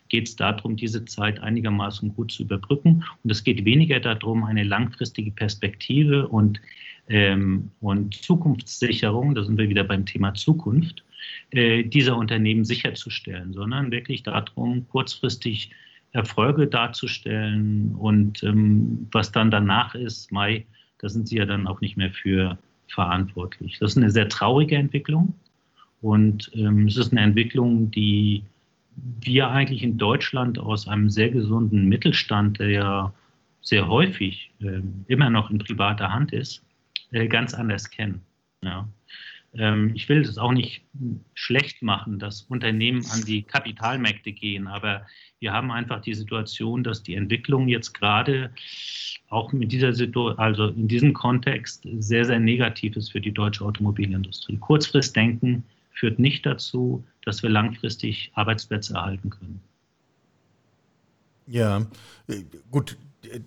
geht 0.09 0.27
es 0.27 0.35
darum, 0.35 0.75
diese 0.75 1.05
Zeit 1.05 1.39
einigermaßen 1.39 2.13
gut 2.15 2.31
zu 2.31 2.43
überbrücken. 2.43 3.03
Und 3.23 3.29
es 3.29 3.43
geht 3.43 3.65
weniger 3.65 3.99
darum, 3.99 4.43
eine 4.43 4.63
langfristige 4.63 5.31
Perspektive 5.31 6.27
und, 6.27 6.61
ähm, 7.09 7.71
und 7.81 8.15
Zukunftssicherung, 8.15 9.35
da 9.35 9.43
sind 9.43 9.57
wir 9.57 9.69
wieder 9.69 9.83
beim 9.83 10.05
Thema 10.05 10.33
Zukunft, 10.33 11.03
äh, 11.51 11.83
dieser 11.83 12.17
Unternehmen 12.17 12.63
sicherzustellen, 12.63 13.53
sondern 13.53 13.91
wirklich 13.91 14.23
darum, 14.23 14.87
kurzfristig 14.89 15.71
Erfolge 16.13 16.67
darzustellen 16.67 17.95
und 17.95 18.43
ähm, 18.43 19.07
was 19.11 19.31
dann 19.31 19.51
danach 19.51 19.95
ist, 19.95 20.31
Mai, 20.31 20.65
da 20.99 21.09
sind 21.09 21.27
sie 21.27 21.37
ja 21.37 21.45
dann 21.45 21.67
auch 21.67 21.81
nicht 21.81 21.97
mehr 21.97 22.11
für 22.11 22.57
verantwortlich. 22.87 23.77
Das 23.79 23.91
ist 23.91 23.97
eine 23.97 24.09
sehr 24.09 24.29
traurige 24.29 24.75
Entwicklung 24.75 25.33
und 26.01 26.49
ähm, 26.53 26.87
es 26.87 26.97
ist 26.97 27.11
eine 27.11 27.21
Entwicklung, 27.21 27.91
die 27.91 28.43
wir 29.21 29.49
eigentlich 29.49 29.83
in 29.83 29.97
Deutschland 29.97 30.57
aus 30.57 30.87
einem 30.87 31.09
sehr 31.09 31.29
gesunden 31.29 31.85
Mittelstand, 31.85 32.59
der 32.59 32.69
ja 32.69 33.13
sehr 33.61 33.87
häufig 33.87 34.51
äh, 34.61 34.81
immer 35.07 35.29
noch 35.29 35.51
in 35.51 35.59
privater 35.59 36.11
Hand 36.11 36.33
ist, 36.33 36.63
äh, 37.11 37.27
ganz 37.27 37.53
anders 37.53 37.89
kennen. 37.89 38.21
Ja. 38.63 38.87
Ähm, 39.57 39.91
ich 39.95 40.07
will 40.09 40.23
das 40.23 40.37
auch 40.37 40.53
nicht 40.53 40.83
schlecht 41.33 41.81
machen, 41.81 42.19
dass 42.19 42.43
Unternehmen 42.43 43.05
an 43.11 43.23
die 43.25 43.43
Kapitalmärkte 43.43 44.31
gehen, 44.31 44.67
aber 44.67 45.05
wir 45.39 45.53
haben 45.53 45.71
einfach 45.71 46.01
die 46.01 46.13
Situation, 46.13 46.83
dass 46.83 47.03
die 47.03 47.15
Entwicklung 47.15 47.67
jetzt 47.67 47.93
gerade 47.93 48.51
auch 49.29 49.51
mit 49.53 49.71
dieser 49.71 49.93
Situation, 49.93 50.39
also 50.39 50.67
in 50.67 50.87
diesem 50.87 51.13
Kontext 51.13 51.87
sehr, 51.99 52.25
sehr 52.25 52.39
negativ 52.39 52.95
ist 52.95 53.11
für 53.11 53.21
die 53.21 53.31
deutsche 53.31 53.65
Automobilindustrie. 53.65 54.57
Kurzfristdenken 54.57 55.63
führt 55.91 56.19
nicht 56.19 56.45
dazu, 56.45 57.03
dass 57.23 57.43
wir 57.43 57.49
langfristig 57.49 58.31
Arbeitsplätze 58.35 58.93
erhalten 58.93 59.29
können. 59.29 59.61
Ja, 61.47 61.85
äh, 62.27 62.43
gut, 62.71 62.97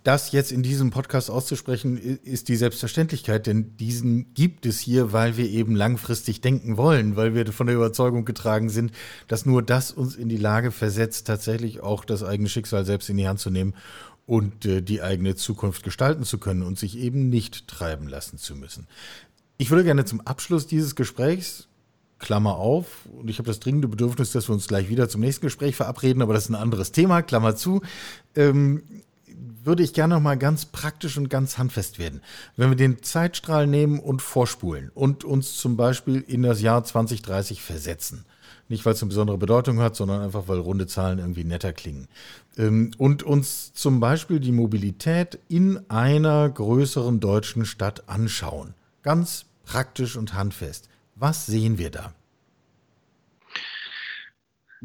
das 0.02 0.32
jetzt 0.32 0.52
in 0.52 0.62
diesem 0.62 0.90
Podcast 0.90 1.30
auszusprechen, 1.30 1.96
ist 1.96 2.48
die 2.48 2.56
Selbstverständlichkeit, 2.56 3.46
denn 3.46 3.76
diesen 3.76 4.34
gibt 4.34 4.66
es 4.66 4.80
hier, 4.80 5.12
weil 5.12 5.36
wir 5.36 5.48
eben 5.48 5.74
langfristig 5.76 6.40
denken 6.40 6.76
wollen, 6.76 7.16
weil 7.16 7.34
wir 7.34 7.46
von 7.52 7.66
der 7.66 7.76
Überzeugung 7.76 8.24
getragen 8.24 8.68
sind, 8.68 8.92
dass 9.28 9.46
nur 9.46 9.62
das 9.62 9.92
uns 9.92 10.16
in 10.16 10.28
die 10.28 10.36
Lage 10.36 10.70
versetzt, 10.70 11.26
tatsächlich 11.26 11.80
auch 11.80 12.04
das 12.04 12.22
eigene 12.22 12.48
Schicksal 12.48 12.84
selbst 12.84 13.08
in 13.10 13.16
die 13.16 13.28
Hand 13.28 13.40
zu 13.40 13.50
nehmen 13.50 13.74
und 14.26 14.66
äh, 14.66 14.82
die 14.82 15.02
eigene 15.02 15.34
Zukunft 15.36 15.82
gestalten 15.82 16.24
zu 16.24 16.38
können 16.38 16.62
und 16.62 16.78
sich 16.78 16.98
eben 16.98 17.28
nicht 17.28 17.68
treiben 17.68 18.08
lassen 18.08 18.38
zu 18.38 18.56
müssen. 18.56 18.86
Ich 19.56 19.70
würde 19.70 19.84
gerne 19.84 20.04
zum 20.04 20.20
Abschluss 20.20 20.66
dieses 20.66 20.94
Gesprächs 20.94 21.68
Klammer 22.18 22.56
auf, 22.56 23.06
und 23.10 23.30
ich 23.30 23.38
habe 23.38 23.46
das 23.46 23.60
dringende 23.60 23.88
Bedürfnis, 23.88 24.30
dass 24.32 24.48
wir 24.48 24.52
uns 24.52 24.68
gleich 24.68 24.90
wieder 24.90 25.08
zum 25.08 25.22
nächsten 25.22 25.46
Gespräch 25.46 25.74
verabreden, 25.74 26.20
aber 26.20 26.34
das 26.34 26.44
ist 26.44 26.50
ein 26.50 26.54
anderes 26.54 26.92
Thema, 26.92 27.22
Klammer 27.22 27.56
zu. 27.56 27.80
Ähm, 28.36 28.82
würde 29.64 29.82
ich 29.82 29.92
gerne 29.92 30.14
noch 30.14 30.22
mal 30.22 30.38
ganz 30.38 30.64
praktisch 30.64 31.16
und 31.16 31.28
ganz 31.28 31.58
handfest 31.58 31.98
werden. 31.98 32.20
Wenn 32.56 32.70
wir 32.70 32.76
den 32.76 33.02
Zeitstrahl 33.02 33.66
nehmen 33.66 33.98
und 33.98 34.22
vorspulen 34.22 34.90
und 34.94 35.24
uns 35.24 35.56
zum 35.56 35.76
Beispiel 35.76 36.20
in 36.26 36.42
das 36.42 36.60
Jahr 36.60 36.84
2030 36.84 37.62
versetzen, 37.62 38.24
nicht 38.68 38.86
weil 38.86 38.94
es 38.94 39.02
eine 39.02 39.08
besondere 39.08 39.38
Bedeutung 39.38 39.80
hat, 39.80 39.96
sondern 39.96 40.22
einfach 40.22 40.44
weil 40.46 40.58
runde 40.58 40.86
Zahlen 40.86 41.18
irgendwie 41.18 41.44
netter 41.44 41.72
klingen, 41.72 42.08
ähm, 42.56 42.92
und 42.98 43.22
uns 43.22 43.72
zum 43.74 44.00
Beispiel 44.00 44.40
die 44.40 44.52
Mobilität 44.52 45.38
in 45.48 45.80
einer 45.90 46.48
größeren 46.48 47.20
deutschen 47.20 47.64
Stadt 47.64 48.08
anschauen, 48.08 48.74
ganz 49.02 49.46
praktisch 49.64 50.16
und 50.16 50.34
handfest, 50.34 50.88
was 51.16 51.46
sehen 51.46 51.78
wir 51.78 51.90
da? 51.90 52.14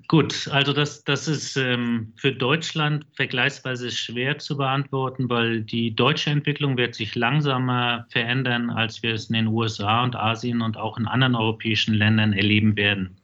Gut, 0.10 0.50
also 0.50 0.74
das, 0.74 1.06
das 1.06 1.30
ist 1.30 1.56
ähm, 1.56 2.12
für 2.18 2.34
Deutschland 2.34 3.08
vergleichsweise 3.14 3.90
schwer 3.92 4.38
zu 4.38 4.58
beantworten, 4.58 5.30
weil 5.30 5.62
die 5.62 5.96
deutsche 5.96 6.32
Entwicklung 6.32 6.76
wird 6.76 6.96
sich 6.96 7.16
langsamer 7.16 8.06
verändern, 8.10 8.70
als 8.70 9.02
wir 9.04 9.14
es 9.14 9.30
in 9.30 9.36
den 9.36 9.48
USA 9.48 10.04
und 10.04 10.18
Asien 10.18 10.62
und 10.62 10.76
auch 10.76 10.98
in 10.98 11.08
anderen 11.08 11.36
europäischen 11.36 11.94
Ländern 11.94 12.34
erleben 12.34 12.76
werden. 12.76 13.22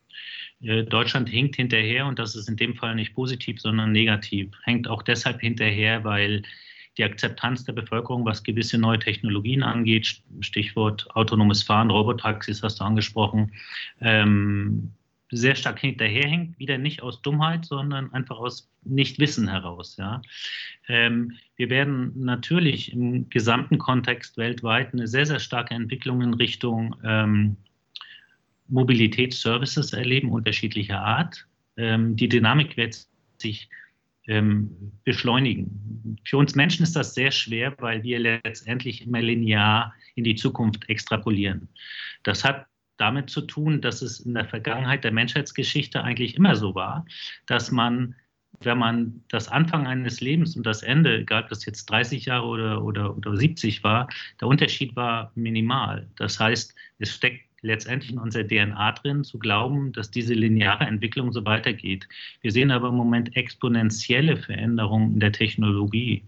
Äh, 0.62 0.84
Deutschland 0.84 1.28
hinkt 1.28 1.58
hinterher 1.58 2.06
und 2.06 2.20
das 2.20 2.36
ist 2.36 2.48
in 2.48 2.56
dem 2.56 2.74
Fall 2.76 2.96
nicht 2.96 3.16
positiv, 3.16 3.60
sondern 3.60 3.92
negativ. 3.92 4.52
Hängt 4.64 4.88
auch 4.88 5.04
deshalb 5.04 5.42
hinterher, 5.42 6.06
weil 6.06 6.44
die 6.98 7.04
Akzeptanz 7.04 7.66
der 7.66 7.74
Bevölkerung, 7.74 8.26
was 8.26 8.44
gewisse 8.44 8.78
neue 8.78 9.00
Technologien 9.00 9.64
angeht, 9.64 10.22
Stichwort 10.40 11.10
autonomes 11.16 11.64
Fahren, 11.64 11.90
Robotaxis 11.90 12.64
hast 12.64 12.80
du 12.80 12.86
angesprochen, 12.86 13.52
ähm, 14.00 14.94
sehr 15.32 15.56
stark 15.56 15.80
hinterherhängt, 15.80 16.60
wieder 16.60 16.78
nicht 16.78 17.02
aus 17.02 17.22
Dummheit, 17.22 17.66
sondern 17.66 18.14
einfach 18.14 18.38
aus 18.38 18.70
Nichtwissen 18.84 19.48
heraus. 19.48 19.96
Ja. 19.98 20.22
Ähm, 20.88 21.38
wir 21.56 21.70
werden 21.70 22.12
natürlich 22.16 22.92
im 22.92 23.30
gesamten 23.30 23.78
Kontext 23.78 24.38
weltweit 24.38 24.94
eine 24.94 25.08
sehr, 25.08 25.26
sehr 25.26 25.40
starke 25.40 25.74
Entwicklung 25.74 26.22
in 26.22 26.34
Richtung 26.34 26.96
ähm, 27.04 27.58
Mobilitätsservices 28.68 29.94
erleben, 29.94 30.32
unterschiedlicher 30.32 31.02
Art. 31.02 31.48
Ähm, 31.78 32.16
die 32.16 32.30
Dynamik 32.30 32.78
wird 32.78 33.06
sich 33.38 33.70
ähm, 34.28 34.92
beschleunigen. 35.04 36.18
Für 36.26 36.38
uns 36.38 36.56
Menschen 36.56 36.84
ist 36.84 36.96
das 36.96 37.14
sehr 37.14 37.32
schwer, 37.32 37.76
weil 37.80 38.04
wir 38.04 38.20
letztendlich 38.20 39.06
immer 39.06 39.22
linear 39.22 39.94
in 40.16 40.24
die 40.24 40.36
Zukunft 40.36 40.88
extrapolieren. 40.90 41.68
Das 42.24 42.44
hat 42.44 42.68
damit 43.02 43.30
zu 43.30 43.42
tun, 43.42 43.82
dass 43.82 44.02
es 44.02 44.20
in 44.20 44.34
der 44.34 44.46
Vergangenheit 44.46 45.04
der 45.04 45.12
Menschheitsgeschichte 45.12 46.04
eigentlich 46.04 46.36
immer 46.36 46.56
so 46.56 46.76
war, 46.76 47.06
dass 47.48 47.72
man, 47.72 48.16
wenn 48.62 48.78
man 48.78 49.24
das 49.28 49.48
Anfang 49.48 49.88
eines 49.88 50.22
Lebens 50.22 50.56
und 50.56 50.66
das 50.66 50.84
Ende, 50.84 51.20
egal 51.20 51.44
ob 51.44 51.50
das 51.50 51.66
jetzt 51.66 51.88
30 51.88 52.26
Jahre 52.26 52.46
oder, 52.46 52.84
oder, 52.84 53.18
oder 53.18 53.36
70 53.36 53.84
war, 53.84 54.08
der 54.40 54.48
Unterschied 54.48 54.96
war 54.96 55.32
minimal. 55.36 56.08
Das 56.16 56.40
heißt, 56.40 56.76
es 57.00 57.14
steckt 57.14 57.51
letztendlich 57.62 58.12
in 58.12 58.20
unserer 58.20 58.48
DNA 58.48 58.92
drin, 58.94 59.24
zu 59.24 59.38
glauben, 59.38 59.92
dass 59.94 60.10
diese 60.10 60.34
lineare 60.34 60.86
Entwicklung 60.86 61.32
so 61.32 61.46
weitergeht. 61.46 62.08
Wir 62.42 62.52
sehen 62.52 62.72
aber 62.72 62.90
im 62.90 62.96
Moment 62.96 63.36
exponentielle 63.36 64.38
Veränderungen 64.38 65.14
in 65.14 65.20
der 65.20 65.32
Technologie. 65.32 66.24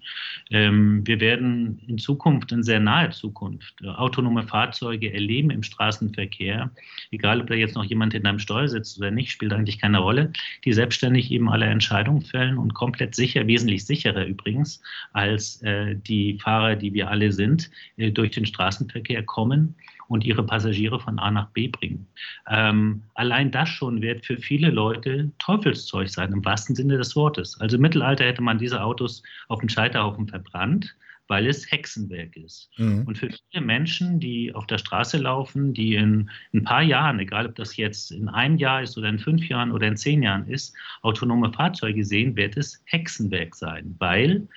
Ähm, 0.52 1.06
wir 1.06 1.20
werden 1.20 1.80
in 1.88 1.98
Zukunft, 1.98 2.52
in 2.52 2.64
sehr 2.64 2.80
naher 2.80 3.12
Zukunft, 3.12 3.74
äh, 3.82 3.88
autonome 3.88 4.44
Fahrzeuge 4.44 5.12
erleben 5.12 5.50
im 5.50 5.64
Straßenverkehr, 5.64 6.70
egal 7.12 7.42
ob 7.42 7.48
da 7.48 7.56
jetzt 7.56 7.76
noch 7.76 7.86
jemand 7.86 8.14
hinter 8.14 8.30
einem 8.30 8.40
Steuer 8.40 8.68
sitzt 8.68 9.00
oder 9.00 9.10
nicht, 9.10 9.32
spielt 9.32 9.54
eigentlich 9.54 9.80
keine 9.80 10.00
Rolle, 10.00 10.32
die 10.66 10.74
selbstständig 10.74 11.32
eben 11.32 11.50
alle 11.50 11.66
Entscheidungen 11.66 12.22
fällen 12.22 12.58
und 12.58 12.74
komplett 12.74 13.16
sicher, 13.16 13.48
wesentlich 13.48 13.86
sicherer 13.86 14.26
übrigens, 14.26 14.82
als 15.14 15.62
äh, 15.64 15.96
die 15.96 16.38
Fahrer, 16.40 16.76
die 16.76 16.94
wir 16.94 17.10
alle 17.10 17.32
sind, 17.32 17.72
äh, 17.98 18.12
durch 18.12 18.32
den 18.32 18.46
Straßenverkehr 18.46 19.24
kommen 19.24 19.76
und 20.14 20.24
ihre 20.24 20.44
Passagiere 20.44 21.00
von 21.00 21.18
A 21.18 21.32
nach 21.32 21.50
B 21.50 21.68
bringen. 21.70 22.06
Ähm, 22.48 23.02
allein 23.16 23.50
das 23.50 23.68
schon 23.68 24.04
wird 24.04 24.24
für 24.24 24.38
viele 24.38 24.70
Leute 24.70 25.32
Teufelszeug 25.40 26.08
sein, 26.08 26.32
im 26.32 26.46
wahrsten 26.46 26.76
Sinne 26.76 26.98
des 26.98 27.16
Wortes. 27.16 27.60
Also 27.60 27.78
im 27.78 27.82
Mittelalter 27.82 28.24
hätte 28.24 28.44
man 28.44 28.60
diese 28.60 28.84
Autos 28.84 29.24
auf 29.48 29.60
dem 29.60 29.70
Scheiterhaufen 29.70 30.28
verbrannt, 30.28 30.96
weil 31.28 31.48
es 31.48 31.72
Hexenwerk 31.72 32.38
ist. 32.38 32.70
Mhm. 32.78 33.08
Und 33.08 33.18
für 33.18 33.32
viele 33.32 33.66
Menschen, 33.66 34.20
die 34.20 34.54
auf 34.54 34.68
der 34.68 34.78
Straße 34.78 35.18
laufen, 35.18 35.74
die 35.74 35.96
in 35.96 36.30
ein 36.54 36.64
paar 36.64 36.84
Jahren, 36.84 37.20
egal 37.20 37.48
ob 37.48 37.56
das 37.56 37.76
jetzt 37.76 38.12
in 38.12 38.30
einem 38.30 38.58
Jahr 38.58 38.84
ist 38.84 38.96
oder 39.00 39.10
in 39.10 39.18
fünf 39.18 39.50
Jahren 39.50 39.72
oder 39.72 39.88
in 39.88 39.98
zehn 39.98 40.22
Jahren 40.22 40.48
ist, 40.48 40.76
autonome 41.02 41.52
Fahrzeuge 41.52 42.06
sehen, 42.06 42.36
wird 42.36 42.56
es 42.56 42.84
Hexenwerk 42.86 43.56
sein, 43.56 43.96
weil 43.98 44.48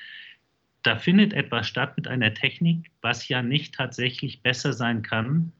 da 0.86 0.96
findet 0.96 1.32
etwas 1.32 1.66
statt 1.66 1.96
mit 1.96 2.06
einer 2.06 2.32
Technik, 2.32 2.90
was 3.02 3.28
ja 3.28 3.42
nicht 3.42 3.74
tatsächlich 3.74 4.42
besser 4.42 4.72
sein 4.72 5.02
kann 5.02 5.52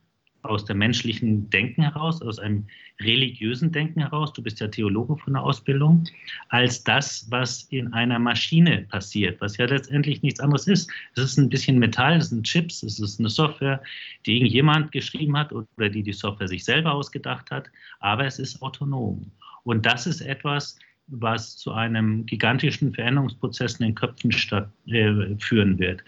aus 0.43 0.65
dem 0.65 0.79
menschlichen 0.79 1.51
Denken 1.51 1.83
heraus, 1.83 2.23
aus 2.23 2.39
einem 2.39 2.67
religiösen 3.01 3.73
Denken 3.73 4.01
heraus, 4.01 4.33
du 4.33 4.43
bist 4.43 4.61
ja 4.61 4.69
Theologe 4.69 5.17
von 5.17 5.33
der 5.33 5.43
Ausbildung, 5.43 6.05
als 6.51 6.85
das, 6.85 7.27
was 7.31 7.65
in 7.65 7.93
einer 7.93 8.21
Maschine 8.21 8.87
passiert, 8.89 9.41
was 9.41 9.57
ja 9.57 9.67
letztendlich 9.67 10.23
nichts 10.23 10.39
anderes 10.39 10.69
ist. 10.69 10.89
Es 11.17 11.25
ist 11.25 11.39
ein 11.39 11.49
bisschen 11.49 11.81
Metall, 11.81 12.19
es 12.19 12.29
sind 12.29 12.47
Chips, 12.47 12.85
es 12.85 13.01
ist 13.01 13.19
eine 13.19 13.29
Software, 13.29 13.83
die 14.25 14.37
irgendjemand 14.37 14.93
geschrieben 14.93 15.37
hat 15.37 15.53
oder 15.53 15.89
die 15.89 16.05
die 16.05 16.13
Software 16.13 16.49
sich 16.49 16.65
selber 16.65 16.93
ausgedacht 16.93 17.51
hat, 17.51 17.69
aber 17.99 18.27
es 18.27 18.39
ist 18.39 18.63
autonom. 18.63 19.31
Und 19.65 19.85
das 19.85 20.07
ist 20.07 20.21
etwas, 20.21 20.79
was 21.09 21.57
zu 21.57 21.73
einem 21.73 22.27
gigantischen 22.27 22.93
Veränderungsprozess 22.93 23.79
in 23.81 23.87
den 23.87 23.95
Köpfen 23.95 24.33
statt, 24.33 24.69
äh, 24.87 25.37
führen 25.39 25.79
wird. 25.79 26.03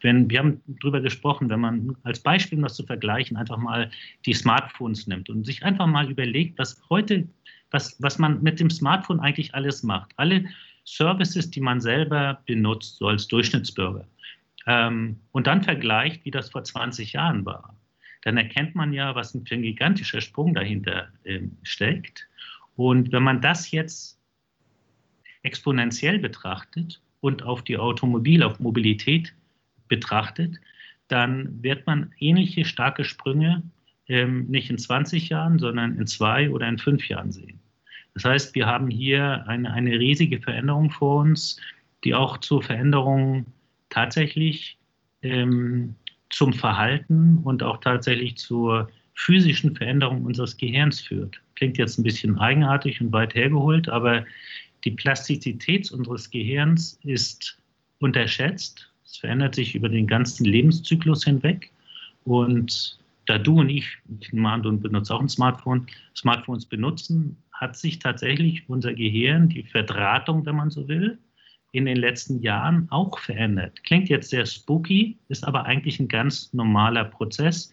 Wenn, 0.00 0.28
wir 0.28 0.40
haben 0.40 0.60
darüber 0.66 1.00
gesprochen, 1.00 1.48
wenn 1.48 1.60
man 1.60 1.96
als 2.02 2.20
Beispiel, 2.20 2.58
um 2.58 2.64
das 2.64 2.74
zu 2.74 2.84
vergleichen, 2.84 3.36
einfach 3.36 3.56
mal 3.56 3.90
die 4.26 4.34
Smartphones 4.34 5.06
nimmt 5.06 5.28
und 5.28 5.44
sich 5.44 5.64
einfach 5.64 5.86
mal 5.86 6.10
überlegt, 6.10 6.58
was 6.58 6.80
heute, 6.90 7.28
was, 7.70 7.96
was 8.02 8.18
man 8.18 8.42
mit 8.42 8.58
dem 8.58 8.70
Smartphone 8.70 9.20
eigentlich 9.20 9.54
alles 9.54 9.82
macht. 9.82 10.10
Alle 10.16 10.44
Services, 10.84 11.50
die 11.50 11.60
man 11.60 11.80
selber 11.80 12.40
benutzt, 12.46 12.96
so 12.96 13.06
als 13.06 13.28
Durchschnittsbürger. 13.28 14.06
Ähm, 14.66 15.20
und 15.30 15.46
dann 15.46 15.62
vergleicht, 15.62 16.24
wie 16.24 16.30
das 16.30 16.50
vor 16.50 16.64
20 16.64 17.12
Jahren 17.12 17.44
war. 17.44 17.76
Dann 18.22 18.36
erkennt 18.36 18.74
man 18.74 18.92
ja, 18.92 19.14
was 19.14 19.32
für 19.32 19.54
ein 19.54 19.62
gigantischer 19.62 20.20
Sprung 20.20 20.54
dahinter 20.54 21.08
ähm, 21.24 21.56
steckt. 21.62 22.28
Und 22.76 23.12
wenn 23.12 23.22
man 23.22 23.40
das 23.40 23.70
jetzt 23.70 24.18
exponentiell 25.42 26.18
betrachtet 26.18 27.00
und 27.20 27.42
auf 27.42 27.62
die 27.62 27.78
Automobil, 27.78 28.42
auf 28.42 28.60
Mobilität 28.60 29.34
betrachtet, 29.88 30.58
dann 31.08 31.62
wird 31.62 31.86
man 31.86 32.12
ähnliche 32.18 32.64
starke 32.64 33.04
Sprünge 33.04 33.62
ähm, 34.08 34.46
nicht 34.46 34.70
in 34.70 34.78
20 34.78 35.28
Jahren, 35.28 35.58
sondern 35.58 35.98
in 35.98 36.06
zwei 36.06 36.50
oder 36.50 36.68
in 36.68 36.78
fünf 36.78 37.08
Jahren 37.08 37.32
sehen. 37.32 37.60
Das 38.14 38.24
heißt, 38.24 38.54
wir 38.54 38.66
haben 38.66 38.88
hier 38.88 39.46
eine, 39.46 39.72
eine 39.72 39.98
riesige 39.98 40.40
Veränderung 40.40 40.90
vor 40.90 41.20
uns, 41.20 41.58
die 42.04 42.14
auch 42.14 42.38
zur 42.38 42.62
Veränderung 42.62 43.46
tatsächlich 43.90 44.78
ähm, 45.22 45.94
zum 46.30 46.52
Verhalten 46.52 47.38
und 47.38 47.62
auch 47.62 47.78
tatsächlich 47.78 48.36
zur 48.36 48.90
physischen 49.14 49.76
Veränderung 49.76 50.24
unseres 50.24 50.56
Gehirns 50.56 51.00
führt. 51.00 51.40
Klingt 51.56 51.78
jetzt 51.78 51.98
ein 51.98 52.02
bisschen 52.02 52.38
eigenartig 52.38 53.00
und 53.00 53.12
weit 53.12 53.34
hergeholt, 53.34 53.88
aber 53.88 54.24
die 54.84 54.90
Plastizität 54.90 55.90
unseres 55.92 56.30
Gehirns 56.30 56.98
ist 57.04 57.58
unterschätzt. 58.00 58.90
Es 59.04 59.18
verändert 59.18 59.54
sich 59.54 59.74
über 59.74 59.88
den 59.88 60.06
ganzen 60.06 60.44
Lebenszyklus 60.44 61.24
hinweg. 61.24 61.70
Und 62.24 62.98
da 63.26 63.38
du 63.38 63.60
und 63.60 63.68
ich, 63.68 63.86
ich 64.20 64.32
nehme 64.32 64.50
an, 64.50 64.62
du 64.62 64.76
benutzt 64.76 65.12
auch 65.12 65.20
ein 65.20 65.28
Smartphone, 65.28 65.86
Smartphones 66.16 66.66
benutzen, 66.66 67.36
hat 67.52 67.76
sich 67.76 67.98
tatsächlich 68.00 68.68
unser 68.68 68.92
Gehirn, 68.92 69.48
die 69.48 69.62
Verdrahtung, 69.62 70.44
wenn 70.46 70.56
man 70.56 70.70
so 70.70 70.88
will, 70.88 71.18
in 71.70 71.86
den 71.86 71.96
letzten 71.96 72.40
Jahren 72.42 72.86
auch 72.90 73.18
verändert. 73.18 73.82
Klingt 73.84 74.08
jetzt 74.08 74.30
sehr 74.30 74.44
spooky, 74.46 75.16
ist 75.28 75.44
aber 75.46 75.64
eigentlich 75.64 76.00
ein 76.00 76.08
ganz 76.08 76.52
normaler 76.52 77.04
Prozess, 77.04 77.72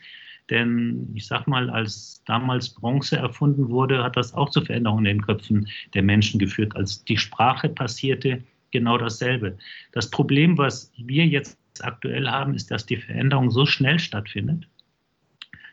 denn 0.49 1.11
ich 1.13 1.27
sag 1.27 1.47
mal, 1.47 1.69
als 1.69 2.23
damals 2.25 2.69
Bronze 2.69 3.17
erfunden 3.17 3.69
wurde, 3.69 4.03
hat 4.03 4.17
das 4.17 4.33
auch 4.33 4.49
zu 4.49 4.61
Veränderungen 4.61 5.05
in 5.05 5.17
den 5.17 5.25
Köpfen 5.25 5.67
der 5.93 6.03
Menschen 6.03 6.39
geführt. 6.39 6.75
Als 6.75 7.03
die 7.03 7.17
Sprache 7.17 7.69
passierte, 7.69 8.43
genau 8.71 8.97
dasselbe. 8.97 9.57
Das 9.91 10.09
Problem, 10.09 10.57
was 10.57 10.91
wir 10.97 11.25
jetzt 11.25 11.57
aktuell 11.81 12.27
haben, 12.27 12.53
ist, 12.53 12.71
dass 12.71 12.85
die 12.85 12.97
Veränderung 12.97 13.51
so 13.51 13.65
schnell 13.65 13.99
stattfindet, 13.99 14.67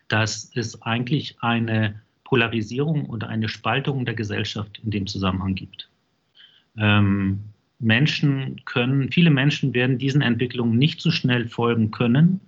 dass 0.07 0.51
es 0.55 0.81
eigentlich 0.81 1.37
eine 1.41 2.01
Polarisierung 2.23 3.05
und 3.05 3.23
eine 3.23 3.49
Spaltung 3.49 4.05
der 4.05 4.13
Gesellschaft 4.13 4.79
in 4.83 4.91
dem 4.91 5.07
Zusammenhang 5.07 5.55
gibt. 5.55 5.89
Ähm, 6.77 7.39
Menschen 7.79 8.61
können, 8.65 9.11
viele 9.11 9.29
Menschen 9.29 9.73
werden 9.73 9.97
diesen 9.97 10.21
Entwicklungen 10.21 10.77
nicht 10.77 11.01
so 11.01 11.11
schnell 11.11 11.47
folgen 11.47 11.91
können, 11.91 12.41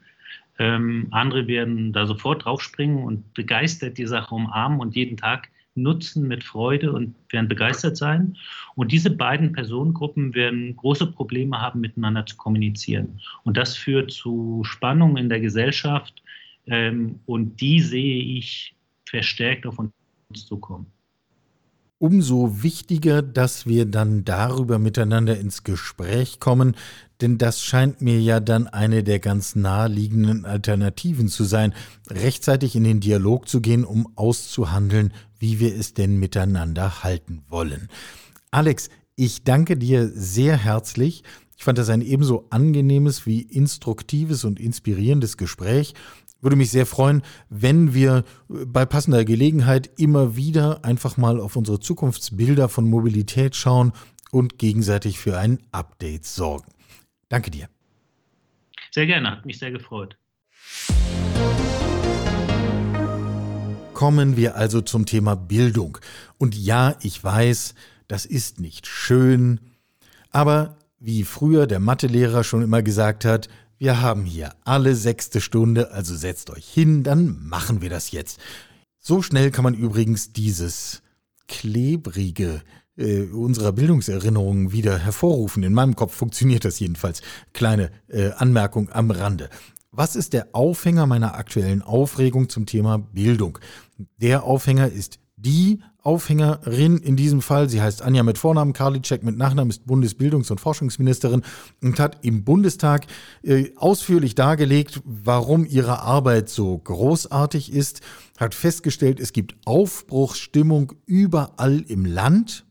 ähm, 0.60 1.08
andere 1.12 1.48
werden 1.48 1.94
da 1.94 2.06
sofort 2.06 2.46
draufspringen 2.46 3.04
und 3.04 3.34
begeistert 3.34 3.98
die 3.98 4.06
Sache 4.06 4.36
umarmen 4.36 4.82
und 4.82 4.96
jeden 4.96 5.18
Tag 5.18 5.50
nutzen 5.76 6.28
mit 6.28 6.44
Freude 6.44 6.92
und 6.92 7.16
werden 7.30 7.48
begeistert 7.48 7.96
sein. 7.96 8.36
Und 8.76 8.92
diese 8.92 9.10
beiden 9.10 9.54
Personengruppen 9.54 10.36
werden 10.36 10.76
große 10.76 11.08
Probleme 11.08 11.62
haben, 11.62 11.80
miteinander 11.80 12.26
zu 12.26 12.36
kommunizieren. 12.36 13.22
Und 13.44 13.56
das 13.56 13.78
führt 13.78 14.12
zu 14.12 14.62
Spannungen 14.66 15.16
in 15.18 15.30
der 15.30 15.40
Gesellschaft. 15.40 16.22
Ähm, 16.68 17.20
und 17.26 17.62
die 17.62 17.80
sehe 17.80 18.22
ich 18.22 18.76
verstärkt 19.06 19.66
auf 19.66 19.80
uns 19.80 19.92
zukommen 20.34 20.86
umso 22.00 22.64
wichtiger, 22.64 23.22
dass 23.22 23.68
wir 23.68 23.86
dann 23.86 24.24
darüber 24.24 24.80
miteinander 24.80 25.38
ins 25.38 25.64
Gespräch 25.64 26.40
kommen, 26.40 26.76
denn 27.22 27.38
das 27.38 27.62
scheint 27.62 28.02
mir 28.02 28.20
ja 28.22 28.40
dann 28.40 28.68
eine 28.68 29.04
der 29.04 29.20
ganz 29.20 29.56
naheliegenden 29.56 30.46
Alternativen 30.46 31.28
zu 31.28 31.44
sein, 31.44 31.74
rechtzeitig 32.10 32.76
in 32.76 32.84
den 32.84 33.00
Dialog 33.00 33.48
zu 33.48 33.62
gehen, 33.62 33.84
um 33.84 34.08
auszuhandeln, 34.16 35.14
wie 35.38 35.60
wir 35.60 35.76
es 35.76 35.94
denn 35.94 36.18
miteinander 36.18 37.04
halten 37.04 37.44
wollen. 37.50 37.90
Alex, 38.52 38.90
ich 39.16 39.44
danke 39.44 39.78
dir 39.78 40.08
sehr 40.08 40.58
herzlich. 40.58 41.24
Ich 41.58 41.64
fand 41.64 41.78
das 41.78 41.90
ein 41.90 42.02
ebenso 42.02 42.48
angenehmes 42.50 43.26
wie 43.26 43.42
instruktives 43.42 44.46
und 44.46 44.60
inspirierendes 44.60 45.36
Gespräch 45.36 45.94
würde 46.42 46.56
mich 46.56 46.72
sehr 46.72 46.86
freuen, 46.86 47.22
wenn 47.50 47.94
wir 47.94 48.24
bei 48.48 48.86
passender 48.86 49.26
Gelegenheit 49.26 49.90
immer 49.98 50.36
wieder 50.36 50.86
einfach 50.86 51.18
mal 51.18 51.40
auf 51.40 51.56
unsere 51.56 51.80
Zukunftsbilder 51.80 52.70
von 52.70 52.90
Mobilität 52.90 53.56
schauen 53.56 53.92
und 54.32 54.58
gegenseitig 54.58 55.20
für 55.20 55.38
ein 55.38 55.60
Update 55.72 56.26
sorgen. 56.26 56.72
Danke 57.30 57.52
dir. 57.52 57.70
Sehr 58.92 59.06
gerne, 59.06 59.32
hat 59.32 59.46
mich 59.46 59.60
sehr 59.60 59.72
gefreut. 59.72 60.18
kommen 64.00 64.38
wir 64.38 64.56
also 64.56 64.80
zum 64.80 65.06
Thema 65.06 65.36
Bildung. 65.36 65.98
Und 66.38 66.56
ja, 66.56 66.96
ich 67.02 67.22
weiß, 67.22 67.76
das 68.08 68.26
ist 68.26 68.62
nicht 68.62 68.88
schön, 68.88 69.60
aber 70.32 70.78
wie 71.02 71.24
früher 71.24 71.68
der 71.68 71.82
Mathelehrer 71.82 72.46
schon 72.46 72.62
immer 72.62 72.82
gesagt 72.82 73.26
hat, 73.26 73.50
wir 73.78 74.00
haben 74.00 74.24
hier 74.24 74.54
alle 74.64 74.96
sechste 74.96 75.42
Stunde, 75.42 75.92
also 75.92 76.16
setzt 76.16 76.50
euch 76.50 76.66
hin, 76.66 77.04
dann 77.04 77.46
machen 77.46 77.82
wir 77.82 77.90
das 77.90 78.12
jetzt. 78.12 78.40
So 79.00 79.22
schnell 79.22 79.52
kann 79.52 79.66
man 79.66 79.74
übrigens 79.74 80.32
dieses 80.32 81.02
klebrige 81.50 82.62
äh, 83.00 83.24
unserer 83.24 83.72
Bildungserinnerungen 83.72 84.72
wieder 84.72 84.98
hervorrufen. 84.98 85.64
In 85.64 85.74
meinem 85.74 85.96
Kopf 85.96 86.14
funktioniert 86.14 86.66
das 86.66 86.80
jedenfalls. 86.80 87.22
Kleine 87.54 87.92
äh, 88.08 88.32
Anmerkung 88.32 88.90
am 88.90 89.12
Rande. 89.12 89.50
Was 89.92 90.16
ist 90.16 90.34
der 90.34 90.50
Aufhänger 90.54 91.08
meiner 91.08 91.36
aktuellen 91.36 91.82
Aufregung 91.82 92.50
zum 92.50 92.66
Thema 92.66 93.00
Bildung? 93.00 93.58
Der 94.18 94.44
Aufhänger 94.44 94.90
ist 94.92 95.20
die 95.36 95.80
Aufhängerin 96.02 96.98
in 96.98 97.16
diesem 97.16 97.42
Fall. 97.42 97.70
Sie 97.70 97.82
heißt 97.82 98.02
Anja 98.02 98.24
mit 98.24 98.38
Vornamen, 98.38 98.74
Karliczek 98.74 99.24
mit 99.24 99.38
Nachnamen, 99.38 99.70
ist 99.70 99.86
Bundesbildungs- 99.86 100.52
und 100.52 100.60
Forschungsministerin 100.60 101.44
und 101.82 102.00
hat 102.00 102.24
im 102.24 102.44
Bundestag 102.44 103.06
äh, 103.44 103.72
ausführlich 103.76 104.36
dargelegt, 104.36 105.02
warum 105.06 105.66
ihre 105.66 106.02
Arbeit 106.02 106.50
so 106.50 106.78
großartig 106.78 107.74
ist, 107.74 108.02
hat 108.38 108.56
festgestellt, 108.56 109.20
es 109.20 109.34
gibt 109.34 109.56
Aufbruchsstimmung 109.66 110.94
überall 111.06 111.82
im 111.82 112.06
Land. 112.06 112.66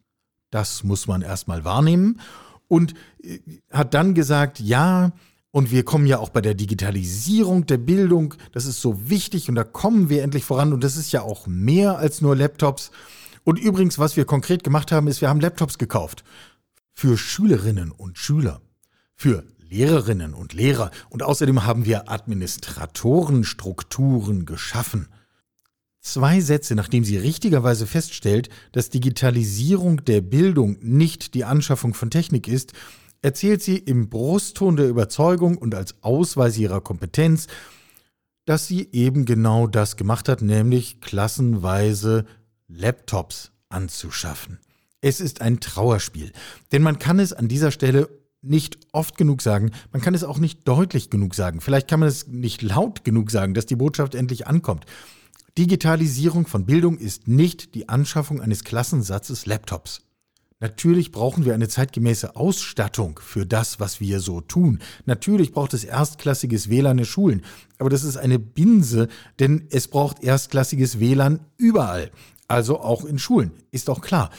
Das 0.50 0.84
muss 0.84 1.06
man 1.06 1.22
erstmal 1.22 1.64
wahrnehmen. 1.64 2.20
Und 2.68 2.94
äh, 3.22 3.38
hat 3.70 3.94
dann 3.94 4.14
gesagt, 4.14 4.60
ja, 4.60 5.12
und 5.50 5.70
wir 5.70 5.84
kommen 5.84 6.06
ja 6.06 6.18
auch 6.18 6.28
bei 6.28 6.40
der 6.40 6.54
Digitalisierung 6.54 7.66
der 7.66 7.78
Bildung, 7.78 8.34
das 8.52 8.66
ist 8.66 8.80
so 8.80 9.08
wichtig 9.08 9.48
und 9.48 9.54
da 9.54 9.64
kommen 9.64 10.10
wir 10.10 10.22
endlich 10.22 10.44
voran 10.44 10.72
und 10.72 10.84
das 10.84 10.96
ist 10.96 11.12
ja 11.12 11.22
auch 11.22 11.46
mehr 11.46 11.98
als 11.98 12.20
nur 12.20 12.36
Laptops. 12.36 12.90
Und 13.44 13.58
übrigens, 13.58 13.98
was 13.98 14.16
wir 14.16 14.26
konkret 14.26 14.62
gemacht 14.62 14.92
haben, 14.92 15.08
ist, 15.08 15.22
wir 15.22 15.30
haben 15.30 15.40
Laptops 15.40 15.78
gekauft 15.78 16.22
für 16.92 17.16
Schülerinnen 17.16 17.92
und 17.92 18.18
Schüler, 18.18 18.60
für 19.14 19.44
Lehrerinnen 19.70 20.34
und 20.34 20.52
Lehrer 20.52 20.90
und 21.08 21.22
außerdem 21.22 21.64
haben 21.64 21.86
wir 21.86 22.10
Administratorenstrukturen 22.10 24.44
geschaffen. 24.44 25.08
Zwei 26.10 26.40
Sätze, 26.40 26.74
nachdem 26.74 27.04
sie 27.04 27.18
richtigerweise 27.18 27.86
feststellt, 27.86 28.48
dass 28.72 28.88
Digitalisierung 28.88 30.06
der 30.06 30.22
Bildung 30.22 30.78
nicht 30.80 31.34
die 31.34 31.44
Anschaffung 31.44 31.92
von 31.92 32.08
Technik 32.08 32.48
ist, 32.48 32.72
erzählt 33.20 33.60
sie 33.60 33.76
im 33.76 34.08
Brustton 34.08 34.76
der 34.76 34.88
Überzeugung 34.88 35.58
und 35.58 35.74
als 35.74 36.02
Ausweis 36.02 36.56
ihrer 36.56 36.80
Kompetenz, 36.80 37.46
dass 38.46 38.66
sie 38.66 38.88
eben 38.90 39.26
genau 39.26 39.66
das 39.66 39.98
gemacht 39.98 40.30
hat, 40.30 40.40
nämlich 40.40 41.02
klassenweise 41.02 42.24
Laptops 42.68 43.52
anzuschaffen. 43.68 44.60
Es 45.02 45.20
ist 45.20 45.42
ein 45.42 45.60
Trauerspiel, 45.60 46.32
denn 46.72 46.80
man 46.80 46.98
kann 46.98 47.18
es 47.18 47.34
an 47.34 47.48
dieser 47.48 47.70
Stelle 47.70 48.08
nicht 48.40 48.78
oft 48.92 49.18
genug 49.18 49.42
sagen, 49.42 49.72
man 49.92 50.00
kann 50.00 50.14
es 50.14 50.24
auch 50.24 50.38
nicht 50.38 50.66
deutlich 50.66 51.10
genug 51.10 51.34
sagen, 51.34 51.60
vielleicht 51.60 51.86
kann 51.86 52.00
man 52.00 52.08
es 52.08 52.28
nicht 52.28 52.62
laut 52.62 53.04
genug 53.04 53.30
sagen, 53.30 53.52
dass 53.52 53.66
die 53.66 53.76
Botschaft 53.76 54.14
endlich 54.14 54.46
ankommt. 54.46 54.86
Digitalisierung 55.58 56.46
von 56.46 56.66
Bildung 56.66 56.98
ist 56.98 57.26
nicht 57.26 57.74
die 57.74 57.88
Anschaffung 57.88 58.40
eines 58.40 58.62
Klassensatzes 58.62 59.44
Laptops. 59.44 60.02
Natürlich 60.60 61.10
brauchen 61.10 61.44
wir 61.44 61.52
eine 61.52 61.66
zeitgemäße 61.66 62.36
Ausstattung 62.36 63.18
für 63.20 63.44
das, 63.44 63.80
was 63.80 64.00
wir 64.00 64.20
so 64.20 64.40
tun. 64.40 64.78
Natürlich 65.04 65.50
braucht 65.50 65.74
es 65.74 65.82
erstklassiges 65.82 66.70
WLAN 66.70 66.98
in 66.98 67.04
Schulen. 67.04 67.42
Aber 67.78 67.90
das 67.90 68.04
ist 68.04 68.16
eine 68.16 68.38
Binse, 68.38 69.08
denn 69.40 69.66
es 69.70 69.88
braucht 69.88 70.22
erstklassiges 70.22 71.00
WLAN 71.00 71.40
überall. 71.56 72.12
Also 72.46 72.78
auch 72.78 73.04
in 73.04 73.18
Schulen, 73.18 73.50
ist 73.72 73.90
auch 73.90 74.00
klar. 74.00 74.30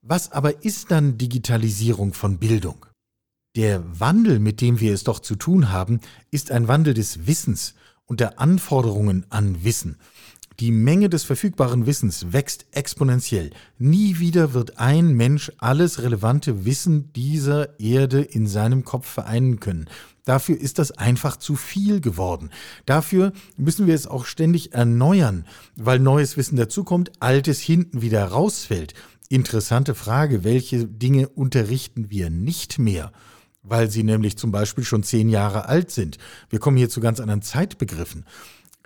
Was 0.00 0.32
aber 0.32 0.64
ist 0.64 0.90
dann 0.90 1.18
Digitalisierung 1.18 2.14
von 2.14 2.38
Bildung? 2.38 2.86
Der 3.56 3.82
Wandel, 4.00 4.38
mit 4.38 4.62
dem 4.62 4.80
wir 4.80 4.94
es 4.94 5.04
doch 5.04 5.18
zu 5.18 5.36
tun 5.36 5.70
haben, 5.70 6.00
ist 6.30 6.50
ein 6.50 6.66
Wandel 6.66 6.94
des 6.94 7.26
Wissens 7.26 7.74
und 8.06 8.20
der 8.20 8.40
Anforderungen 8.40 9.26
an 9.28 9.64
Wissen. 9.64 9.98
Die 10.58 10.72
Menge 10.72 11.10
des 11.10 11.24
verfügbaren 11.24 11.84
Wissens 11.84 12.32
wächst 12.32 12.64
exponentiell. 12.70 13.50
Nie 13.78 14.18
wieder 14.20 14.54
wird 14.54 14.78
ein 14.78 15.12
Mensch 15.12 15.52
alles 15.58 16.00
relevante 16.00 16.64
Wissen 16.64 17.12
dieser 17.12 17.78
Erde 17.78 18.22
in 18.22 18.46
seinem 18.46 18.82
Kopf 18.82 19.06
vereinen 19.06 19.60
können. 19.60 19.86
Dafür 20.24 20.58
ist 20.58 20.78
das 20.78 20.92
einfach 20.92 21.36
zu 21.36 21.56
viel 21.56 22.00
geworden. 22.00 22.48
Dafür 22.86 23.32
müssen 23.58 23.86
wir 23.86 23.94
es 23.94 24.06
auch 24.06 24.24
ständig 24.24 24.72
erneuern, 24.72 25.44
weil 25.76 25.98
neues 25.98 26.38
Wissen 26.38 26.56
dazukommt, 26.56 27.12
altes 27.20 27.60
hinten 27.60 28.00
wieder 28.00 28.24
rausfällt. 28.24 28.94
Interessante 29.28 29.94
Frage, 29.94 30.42
welche 30.42 30.86
Dinge 30.86 31.28
unterrichten 31.28 32.10
wir 32.10 32.30
nicht 32.30 32.78
mehr? 32.78 33.12
Weil 33.62 33.90
sie 33.90 34.04
nämlich 34.04 34.38
zum 34.38 34.52
Beispiel 34.52 34.84
schon 34.84 35.02
zehn 35.02 35.28
Jahre 35.28 35.68
alt 35.68 35.90
sind. 35.90 36.16
Wir 36.48 36.60
kommen 36.60 36.76
hier 36.78 36.88
zu 36.88 37.00
ganz 37.00 37.20
anderen 37.20 37.42
Zeitbegriffen. 37.42 38.24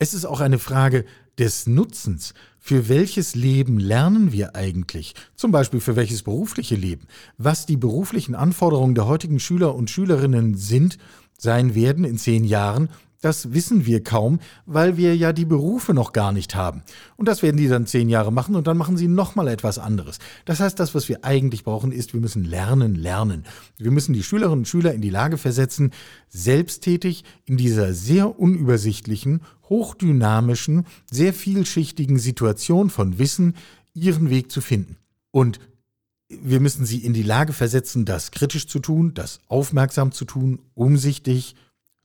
Es 0.02 0.14
ist 0.14 0.24
auch 0.24 0.40
eine 0.40 0.58
Frage 0.58 1.04
des 1.38 1.66
Nutzens. 1.66 2.32
Für 2.58 2.88
welches 2.88 3.34
Leben 3.34 3.78
lernen 3.78 4.32
wir 4.32 4.56
eigentlich? 4.56 5.14
Zum 5.36 5.52
Beispiel 5.52 5.78
für 5.80 5.94
welches 5.94 6.22
berufliche 6.22 6.74
Leben? 6.74 7.06
Was 7.36 7.66
die 7.66 7.76
beruflichen 7.76 8.34
Anforderungen 8.34 8.94
der 8.94 9.06
heutigen 9.06 9.38
Schüler 9.38 9.74
und 9.74 9.90
Schülerinnen 9.90 10.54
sind, 10.54 10.96
sein 11.36 11.74
werden 11.74 12.04
in 12.04 12.16
zehn 12.16 12.44
Jahren, 12.44 12.88
das 13.20 13.52
wissen 13.52 13.84
wir 13.84 14.02
kaum, 14.02 14.40
weil 14.64 14.96
wir 14.96 15.14
ja 15.14 15.32
die 15.32 15.44
Berufe 15.44 15.92
noch 15.92 16.12
gar 16.12 16.32
nicht 16.32 16.54
haben. 16.54 16.82
Und 17.16 17.28
das 17.28 17.42
werden 17.42 17.58
die 17.58 17.68
dann 17.68 17.86
zehn 17.86 18.08
Jahre 18.08 18.32
machen 18.32 18.54
und 18.54 18.66
dann 18.66 18.78
machen 18.78 18.96
sie 18.96 19.08
nochmal 19.08 19.48
etwas 19.48 19.78
anderes. 19.78 20.18
Das 20.46 20.60
heißt, 20.60 20.80
das, 20.80 20.94
was 20.94 21.08
wir 21.08 21.24
eigentlich 21.24 21.64
brauchen, 21.64 21.92
ist, 21.92 22.14
wir 22.14 22.20
müssen 22.20 22.44
lernen, 22.44 22.94
lernen. 22.94 23.44
Wir 23.76 23.90
müssen 23.90 24.14
die 24.14 24.22
Schülerinnen 24.22 24.60
und 24.60 24.68
Schüler 24.68 24.94
in 24.94 25.02
die 25.02 25.10
Lage 25.10 25.36
versetzen, 25.36 25.92
selbsttätig 26.28 27.24
in 27.44 27.56
dieser 27.56 27.92
sehr 27.92 28.38
unübersichtlichen, 28.38 29.42
hochdynamischen, 29.68 30.86
sehr 31.10 31.34
vielschichtigen 31.34 32.18
Situation 32.18 32.90
von 32.90 33.18
Wissen 33.18 33.54
ihren 33.92 34.30
Weg 34.30 34.50
zu 34.50 34.60
finden. 34.60 34.96
Und 35.30 35.60
wir 36.28 36.60
müssen 36.60 36.86
sie 36.86 36.98
in 36.98 37.12
die 37.12 37.24
Lage 37.24 37.52
versetzen, 37.52 38.04
das 38.04 38.30
kritisch 38.30 38.66
zu 38.66 38.78
tun, 38.78 39.14
das 39.14 39.40
aufmerksam 39.48 40.12
zu 40.12 40.24
tun, 40.24 40.60
umsichtig, 40.74 41.56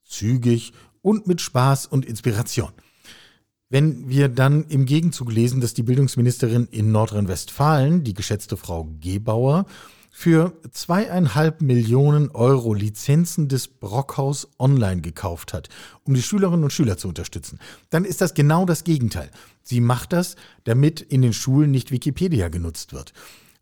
zügig 0.03 0.73
und 1.05 1.27
mit 1.27 1.39
Spaß 1.39 1.85
und 1.85 2.03
Inspiration. 2.03 2.71
Wenn 3.69 4.09
wir 4.09 4.27
dann 4.27 4.65
im 4.65 4.85
Gegenzug 4.85 5.31
lesen, 5.31 5.61
dass 5.61 5.75
die 5.75 5.83
Bildungsministerin 5.83 6.67
in 6.71 6.91
Nordrhein-Westfalen, 6.91 8.03
die 8.03 8.15
geschätzte 8.15 8.57
Frau 8.57 8.89
Gebauer, 9.01 9.67
für 10.09 10.53
zweieinhalb 10.71 11.61
Millionen 11.61 12.31
Euro 12.31 12.73
Lizenzen 12.73 13.49
des 13.49 13.67
Brockhaus 13.67 14.47
Online 14.57 15.01
gekauft 15.01 15.53
hat, 15.53 15.69
um 16.05 16.15
die 16.15 16.23
Schülerinnen 16.23 16.63
und 16.63 16.73
Schüler 16.73 16.97
zu 16.97 17.09
unterstützen, 17.09 17.59
dann 17.91 18.05
ist 18.05 18.21
das 18.21 18.33
genau 18.33 18.65
das 18.65 18.83
Gegenteil. 18.83 19.29
Sie 19.61 19.81
macht 19.81 20.11
das, 20.11 20.37
damit 20.63 21.01
in 21.01 21.21
den 21.21 21.33
Schulen 21.33 21.69
nicht 21.69 21.91
Wikipedia 21.91 22.47
genutzt 22.49 22.93
wird. 22.93 23.13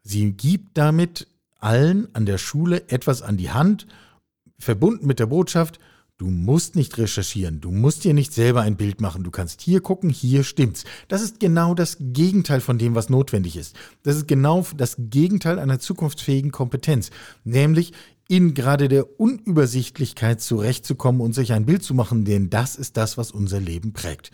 Sie 0.03 0.31
gibt 0.31 0.77
damit 0.77 1.27
allen 1.59 2.07
an 2.13 2.25
der 2.25 2.37
Schule 2.37 2.87
etwas 2.89 3.21
an 3.21 3.35
die 3.35 3.51
Hand, 3.51 3.87
verbunden 4.59 5.07
mit 5.07 5.19
der 5.19 5.25
Botschaft, 5.25 5.79
Du 6.19 6.29
musst 6.29 6.75
nicht 6.75 6.97
recherchieren, 6.99 7.59
du 7.59 7.71
musst 7.71 8.03
dir 8.03 8.13
nicht 8.13 8.33
selber 8.33 8.61
ein 8.61 8.77
Bild 8.77 9.01
machen, 9.01 9.23
du 9.23 9.31
kannst 9.31 9.61
hier 9.61 9.81
gucken, 9.81 10.11
hier 10.11 10.43
stimmt's. 10.43 10.83
Das 11.07 11.23
ist 11.23 11.39
genau 11.39 11.73
das 11.73 11.97
Gegenteil 11.99 12.61
von 12.61 12.77
dem, 12.77 12.93
was 12.93 13.09
notwendig 13.09 13.57
ist. 13.57 13.75
Das 14.03 14.15
ist 14.15 14.27
genau 14.27 14.63
das 14.77 14.95
Gegenteil 14.99 15.57
einer 15.57 15.79
zukunftsfähigen 15.79 16.51
Kompetenz, 16.51 17.09
nämlich 17.43 17.93
in 18.27 18.53
gerade 18.53 18.89
der 18.89 19.19
Unübersichtlichkeit 19.19 20.39
zurechtzukommen 20.39 21.19
und 21.19 21.33
sich 21.33 21.51
ein 21.51 21.65
Bild 21.65 21.83
zu 21.83 21.95
machen, 21.95 22.25
denn 22.25 22.51
das 22.51 22.75
ist 22.75 22.95
das, 22.95 23.17
was 23.17 23.31
unser 23.31 23.59
Leben 23.59 23.93
prägt. 23.93 24.31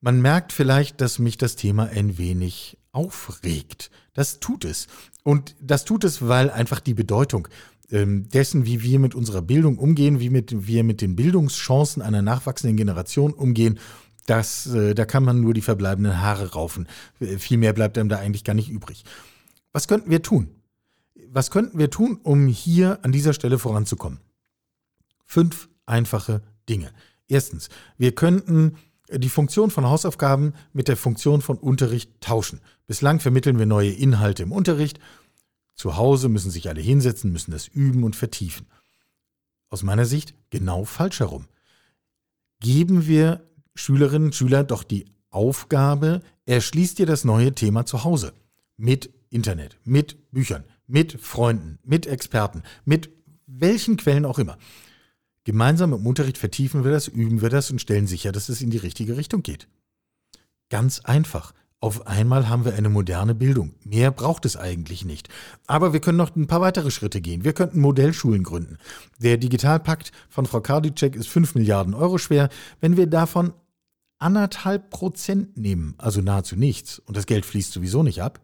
Man 0.00 0.20
merkt 0.20 0.52
vielleicht, 0.52 1.00
dass 1.00 1.18
mich 1.18 1.36
das 1.36 1.56
Thema 1.56 1.86
ein 1.86 2.16
wenig 2.16 2.78
aufregt. 2.92 3.90
Das 4.14 4.40
tut 4.40 4.64
es. 4.64 4.86
Und 5.24 5.54
das 5.60 5.84
tut 5.84 6.04
es, 6.04 6.26
weil 6.26 6.50
einfach 6.50 6.80
die 6.80 6.94
Bedeutung 6.94 7.48
dessen, 7.92 8.64
wie 8.64 8.82
wir 8.82 8.98
mit 8.98 9.14
unserer 9.14 9.42
Bildung 9.42 9.76
umgehen, 9.76 10.18
wie 10.18 10.30
mit, 10.30 10.66
wir 10.66 10.82
mit 10.82 11.02
den 11.02 11.14
Bildungschancen 11.14 12.00
einer 12.00 12.22
nachwachsenden 12.22 12.76
Generation 12.76 13.34
umgehen, 13.34 13.78
das, 14.26 14.66
äh, 14.66 14.94
da 14.94 15.04
kann 15.04 15.24
man 15.24 15.40
nur 15.40 15.52
die 15.52 15.60
verbleibenden 15.60 16.20
Haare 16.20 16.52
raufen. 16.52 16.88
Äh, 17.20 17.38
viel 17.38 17.58
mehr 17.58 17.72
bleibt 17.72 17.98
einem 17.98 18.08
da 18.08 18.18
eigentlich 18.18 18.44
gar 18.44 18.54
nicht 18.54 18.70
übrig. 18.70 19.04
Was 19.72 19.88
könnten 19.88 20.10
wir 20.10 20.22
tun? 20.22 20.48
Was 21.28 21.50
könnten 21.50 21.78
wir 21.78 21.90
tun, 21.90 22.18
um 22.22 22.46
hier 22.46 22.98
an 23.02 23.12
dieser 23.12 23.32
Stelle 23.32 23.58
voranzukommen? 23.58 24.20
Fünf 25.26 25.68
einfache 25.86 26.42
Dinge. 26.68 26.92
Erstens, 27.26 27.68
wir 27.98 28.14
könnten 28.14 28.76
die 29.10 29.28
Funktion 29.28 29.70
von 29.70 29.86
Hausaufgaben 29.86 30.54
mit 30.72 30.88
der 30.88 30.96
Funktion 30.96 31.42
von 31.42 31.58
Unterricht 31.58 32.10
tauschen. 32.20 32.60
Bislang 32.86 33.20
vermitteln 33.20 33.58
wir 33.58 33.66
neue 33.66 33.90
Inhalte 33.90 34.42
im 34.42 34.52
Unterricht 34.52 34.98
zu 35.82 35.96
Hause 35.96 36.28
müssen 36.28 36.52
sich 36.52 36.68
alle 36.68 36.80
hinsetzen, 36.80 37.32
müssen 37.32 37.50
das 37.50 37.66
üben 37.66 38.04
und 38.04 38.14
vertiefen. 38.14 38.68
Aus 39.68 39.82
meiner 39.82 40.04
Sicht 40.04 40.32
genau 40.48 40.84
falsch 40.84 41.18
herum. 41.18 41.48
Geben 42.60 43.08
wir 43.08 43.50
Schülerinnen 43.74 44.26
und 44.26 44.34
Schüler 44.36 44.62
doch 44.62 44.84
die 44.84 45.06
Aufgabe, 45.30 46.20
erschließt 46.46 47.00
dir 47.00 47.06
das 47.06 47.24
neue 47.24 47.52
Thema 47.52 47.84
zu 47.84 48.04
Hause. 48.04 48.32
Mit 48.76 49.10
Internet, 49.28 49.76
mit 49.82 50.30
Büchern, 50.30 50.62
mit 50.86 51.20
Freunden, 51.20 51.80
mit 51.82 52.06
Experten, 52.06 52.62
mit 52.84 53.10
welchen 53.46 53.96
Quellen 53.96 54.24
auch 54.24 54.38
immer. 54.38 54.58
Gemeinsam 55.42 55.92
im 55.92 56.06
Unterricht 56.06 56.38
vertiefen 56.38 56.84
wir 56.84 56.92
das, 56.92 57.08
üben 57.08 57.42
wir 57.42 57.50
das 57.50 57.72
und 57.72 57.80
stellen 57.80 58.06
sicher, 58.06 58.30
dass 58.30 58.48
es 58.48 58.62
in 58.62 58.70
die 58.70 58.78
richtige 58.78 59.16
Richtung 59.16 59.42
geht. 59.42 59.66
Ganz 60.68 61.00
einfach. 61.00 61.52
Auf 61.82 62.06
einmal 62.06 62.48
haben 62.48 62.64
wir 62.64 62.74
eine 62.74 62.88
moderne 62.88 63.34
Bildung. 63.34 63.74
Mehr 63.82 64.12
braucht 64.12 64.44
es 64.44 64.56
eigentlich 64.56 65.04
nicht. 65.04 65.28
Aber 65.66 65.92
wir 65.92 65.98
können 65.98 66.16
noch 66.16 66.36
ein 66.36 66.46
paar 66.46 66.60
weitere 66.60 66.92
Schritte 66.92 67.20
gehen. 67.20 67.42
Wir 67.42 67.54
könnten 67.54 67.80
Modellschulen 67.80 68.44
gründen. 68.44 68.78
Der 69.18 69.36
Digitalpakt 69.36 70.12
von 70.28 70.46
Frau 70.46 70.60
Kardicek 70.60 71.16
ist 71.16 71.28
5 71.28 71.56
Milliarden 71.56 71.94
Euro 71.94 72.18
schwer. 72.18 72.50
Wenn 72.80 72.96
wir 72.96 73.08
davon 73.08 73.52
anderthalb 74.20 74.90
Prozent 74.90 75.58
nehmen, 75.58 75.96
also 75.98 76.20
nahezu 76.20 76.54
nichts, 76.54 77.00
und 77.00 77.16
das 77.16 77.26
Geld 77.26 77.44
fließt 77.44 77.72
sowieso 77.72 78.04
nicht 78.04 78.22
ab, 78.22 78.40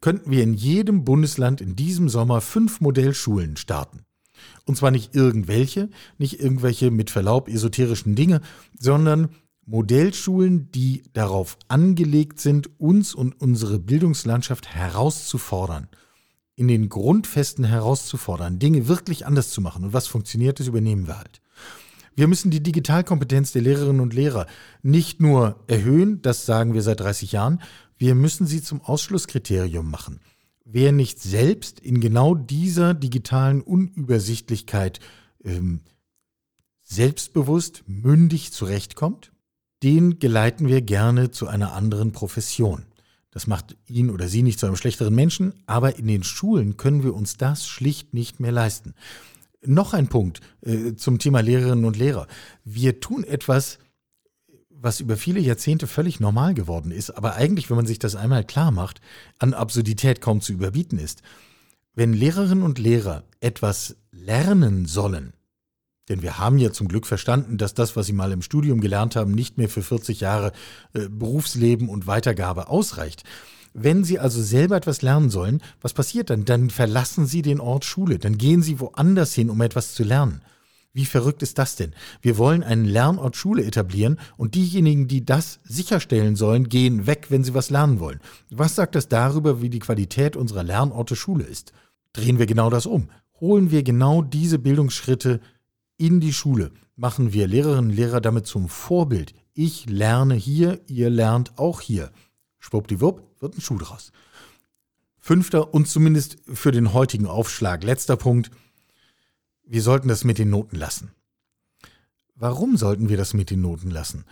könnten 0.00 0.32
wir 0.32 0.42
in 0.42 0.54
jedem 0.54 1.04
Bundesland 1.04 1.60
in 1.60 1.76
diesem 1.76 2.08
Sommer 2.08 2.40
fünf 2.40 2.80
Modellschulen 2.80 3.56
starten. 3.56 4.00
Und 4.64 4.76
zwar 4.76 4.90
nicht 4.90 5.14
irgendwelche, 5.14 5.90
nicht 6.18 6.40
irgendwelche 6.40 6.90
mit 6.90 7.12
Verlaub 7.12 7.48
esoterischen 7.48 8.16
Dinge, 8.16 8.40
sondern 8.80 9.28
Modellschulen, 9.68 10.72
die 10.72 11.02
darauf 11.12 11.58
angelegt 11.68 12.40
sind, 12.40 12.80
uns 12.80 13.14
und 13.14 13.38
unsere 13.38 13.78
Bildungslandschaft 13.78 14.74
herauszufordern, 14.74 15.88
in 16.56 16.68
den 16.68 16.88
Grundfesten 16.88 17.64
herauszufordern, 17.64 18.58
Dinge 18.58 18.88
wirklich 18.88 19.26
anders 19.26 19.50
zu 19.50 19.60
machen. 19.60 19.84
Und 19.84 19.92
was 19.92 20.06
funktioniert, 20.06 20.58
das 20.58 20.68
übernehmen 20.68 21.06
wir 21.06 21.18
halt. 21.18 21.42
Wir 22.16 22.28
müssen 22.28 22.50
die 22.50 22.62
Digitalkompetenz 22.62 23.52
der 23.52 23.60
Lehrerinnen 23.60 24.00
und 24.00 24.14
Lehrer 24.14 24.46
nicht 24.82 25.20
nur 25.20 25.62
erhöhen, 25.66 26.22
das 26.22 26.46
sagen 26.46 26.72
wir 26.72 26.82
seit 26.82 27.00
30 27.00 27.32
Jahren, 27.32 27.60
wir 27.98 28.14
müssen 28.14 28.46
sie 28.46 28.62
zum 28.62 28.80
Ausschlusskriterium 28.80 29.90
machen. 29.90 30.20
Wer 30.64 30.92
nicht 30.92 31.20
selbst 31.20 31.78
in 31.78 32.00
genau 32.00 32.34
dieser 32.34 32.94
digitalen 32.94 33.60
Unübersichtlichkeit 33.60 35.00
ähm, 35.44 35.80
selbstbewusst, 36.82 37.84
mündig 37.86 38.52
zurechtkommt, 38.52 39.30
den 39.82 40.18
geleiten 40.18 40.68
wir 40.68 40.82
gerne 40.82 41.30
zu 41.30 41.46
einer 41.46 41.72
anderen 41.72 42.12
Profession. 42.12 42.84
Das 43.30 43.46
macht 43.46 43.76
ihn 43.86 44.10
oder 44.10 44.28
sie 44.28 44.42
nicht 44.42 44.58
zu 44.58 44.66
einem 44.66 44.76
schlechteren 44.76 45.14
Menschen, 45.14 45.52
aber 45.66 45.98
in 45.98 46.06
den 46.06 46.24
Schulen 46.24 46.76
können 46.76 47.04
wir 47.04 47.14
uns 47.14 47.36
das 47.36 47.68
schlicht 47.68 48.14
nicht 48.14 48.40
mehr 48.40 48.52
leisten. 48.52 48.94
Noch 49.64 49.92
ein 49.92 50.08
Punkt 50.08 50.40
äh, 50.62 50.94
zum 50.94 51.18
Thema 51.18 51.40
Lehrerinnen 51.40 51.84
und 51.84 51.96
Lehrer. 51.96 52.26
Wir 52.64 53.00
tun 53.00 53.24
etwas, 53.24 53.78
was 54.70 55.00
über 55.00 55.16
viele 55.16 55.40
Jahrzehnte 55.40 55.86
völlig 55.86 56.20
normal 56.20 56.54
geworden 56.54 56.90
ist, 56.90 57.10
aber 57.10 57.34
eigentlich, 57.34 57.68
wenn 57.68 57.76
man 57.76 57.86
sich 57.86 57.98
das 57.98 58.16
einmal 58.16 58.44
klar 58.44 58.70
macht, 58.70 59.00
an 59.38 59.54
Absurdität 59.54 60.20
kaum 60.20 60.40
zu 60.40 60.52
überbieten 60.52 60.98
ist. 60.98 61.22
Wenn 61.94 62.12
Lehrerinnen 62.12 62.62
und 62.62 62.78
Lehrer 62.78 63.24
etwas 63.40 63.96
lernen 64.12 64.86
sollen, 64.86 65.32
denn 66.08 66.22
wir 66.22 66.38
haben 66.38 66.58
ja 66.58 66.72
zum 66.72 66.88
Glück 66.88 67.06
verstanden, 67.06 67.58
dass 67.58 67.74
das, 67.74 67.96
was 67.96 68.06
sie 68.06 68.12
mal 68.12 68.32
im 68.32 68.42
Studium 68.42 68.80
gelernt 68.80 69.16
haben, 69.16 69.32
nicht 69.32 69.58
mehr 69.58 69.68
für 69.68 69.82
40 69.82 70.20
Jahre 70.20 70.52
äh, 70.94 71.08
Berufsleben 71.08 71.88
und 71.88 72.06
Weitergabe 72.06 72.68
ausreicht. 72.68 73.24
Wenn 73.74 74.02
Sie 74.02 74.18
also 74.18 74.42
selber 74.42 74.76
etwas 74.76 75.02
lernen 75.02 75.30
sollen, 75.30 75.60
was 75.80 75.92
passiert 75.92 76.30
dann? 76.30 76.44
Dann 76.44 76.70
verlassen 76.70 77.26
Sie 77.26 77.42
den 77.42 77.60
Ort 77.60 77.84
Schule, 77.84 78.18
dann 78.18 78.38
gehen 78.38 78.62
Sie 78.62 78.80
woanders 78.80 79.34
hin, 79.34 79.50
um 79.50 79.60
etwas 79.60 79.94
zu 79.94 80.02
lernen. 80.02 80.40
Wie 80.94 81.04
verrückt 81.04 81.42
ist 81.42 81.58
das 81.58 81.76
denn? 81.76 81.92
Wir 82.22 82.38
wollen 82.38 82.64
einen 82.64 82.84
Lernort 82.84 83.36
Schule 83.36 83.64
etablieren 83.64 84.18
und 84.36 84.54
diejenigen, 84.54 85.06
die 85.06 85.24
das 85.24 85.60
sicherstellen 85.62 86.34
sollen, 86.34 86.68
gehen 86.68 87.06
weg, 87.06 87.26
wenn 87.28 87.44
sie 87.44 87.54
was 87.54 87.70
lernen 87.70 88.00
wollen. 88.00 88.20
Was 88.50 88.74
sagt 88.74 88.94
das 88.94 89.06
darüber, 89.06 89.62
wie 89.62 89.70
die 89.70 89.78
Qualität 89.78 90.34
unserer 90.34 90.64
Lernorte 90.64 91.14
Schule 91.14 91.44
ist? 91.44 91.72
Drehen 92.14 92.38
wir 92.38 92.46
genau 92.46 92.68
das 92.70 92.86
um. 92.86 93.10
Holen 93.40 93.70
wir 93.70 93.84
genau 93.84 94.22
diese 94.22 94.58
Bildungsschritte 94.58 95.40
in 95.98 96.20
die 96.20 96.32
Schule. 96.32 96.70
Machen 96.96 97.32
wir 97.32 97.46
Lehrerinnen 97.46 97.90
und 97.90 97.96
Lehrer 97.96 98.20
damit 98.20 98.46
zum 98.46 98.68
Vorbild. 98.68 99.34
Ich 99.52 99.86
lerne 99.86 100.34
hier, 100.34 100.80
ihr 100.86 101.10
lernt 101.10 101.58
auch 101.58 101.80
hier. 101.80 102.10
Schwuppdiwupp 102.60 103.40
wird 103.40 103.56
ein 103.56 103.60
Schuh 103.60 103.78
draus. 103.78 104.12
Fünfter 105.18 105.74
und 105.74 105.88
zumindest 105.88 106.38
für 106.46 106.72
den 106.72 106.92
heutigen 106.92 107.26
Aufschlag 107.26 107.84
letzter 107.84 108.16
Punkt. 108.16 108.50
Wir 109.64 109.82
sollten 109.82 110.08
das 110.08 110.24
mit 110.24 110.38
den 110.38 110.50
Noten 110.50 110.76
lassen. 110.76 111.10
Warum 112.34 112.76
sollten 112.76 113.08
wir 113.08 113.16
das 113.16 113.34
mit 113.34 113.50
den 113.50 113.60
Noten 113.60 113.90
lassen? 113.90 114.24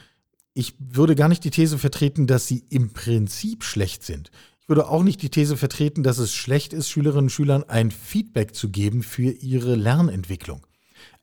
Ich 0.55 0.75
würde 0.79 1.17
gar 1.17 1.29
nicht 1.29 1.45
die 1.45 1.51
These 1.51 1.77
vertreten, 1.77 2.27
dass 2.27 2.47
sie 2.47 2.65
im 2.71 2.93
Prinzip 2.93 3.63
schlecht 3.63 4.05
sind. 4.05 4.31
Ich 4.61 4.69
würde 4.69 4.89
auch 4.89 5.03
nicht 5.03 5.21
die 5.23 5.29
These 5.29 5.57
vertreten, 5.57 6.03
dass 6.03 6.19
es 6.19 6.33
schlecht 6.33 6.73
ist, 6.73 6.89
Schülerinnen 6.89 7.25
und 7.25 7.31
Schülern 7.31 7.65
ein 7.65 7.91
Feedback 7.91 8.55
zu 8.55 8.71
geben 8.71 9.03
für 9.03 9.31
ihre 9.31 9.75
Lernentwicklung 9.75 10.67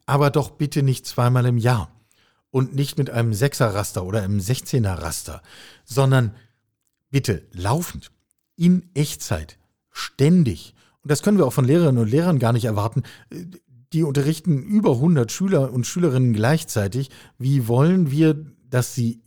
aber 0.06 0.30
doch 0.30 0.52
bitte 0.52 0.84
nicht 0.84 1.06
zweimal 1.06 1.46
im 1.46 1.58
Jahr 1.58 1.92
und 2.52 2.76
nicht 2.76 2.98
mit 2.98 3.10
einem 3.10 3.34
Sechser-Raster 3.34 4.06
oder 4.06 4.22
einem 4.22 4.40
Sechzehner-Raster, 4.40 5.42
sondern 5.86 6.36
bitte 7.10 7.48
laufend, 7.52 8.12
in 8.56 8.90
Echtzeit, 8.94 9.58
ständig. 9.92 10.76
Und 11.02 11.12
das 11.12 11.24
können 11.24 11.38
wir 11.38 11.46
auch 11.46 11.54
von 11.54 11.66
Lehrerinnen 11.66 12.02
und 12.02 12.10
Lehrern 12.10 12.40
gar 12.40 12.54
nicht 12.54 12.66
erwarten. 12.66 13.04
Die 13.92 14.04
unterrichten 14.04 14.62
über 14.62 14.92
100 14.92 15.32
Schüler 15.32 15.72
und 15.72 15.86
Schülerinnen 15.86 16.34
gleichzeitig. 16.34 17.10
Wie 17.38 17.68
wollen 17.68 18.12
wir, 18.12 18.46
dass 18.70 18.96
sie 18.96 19.22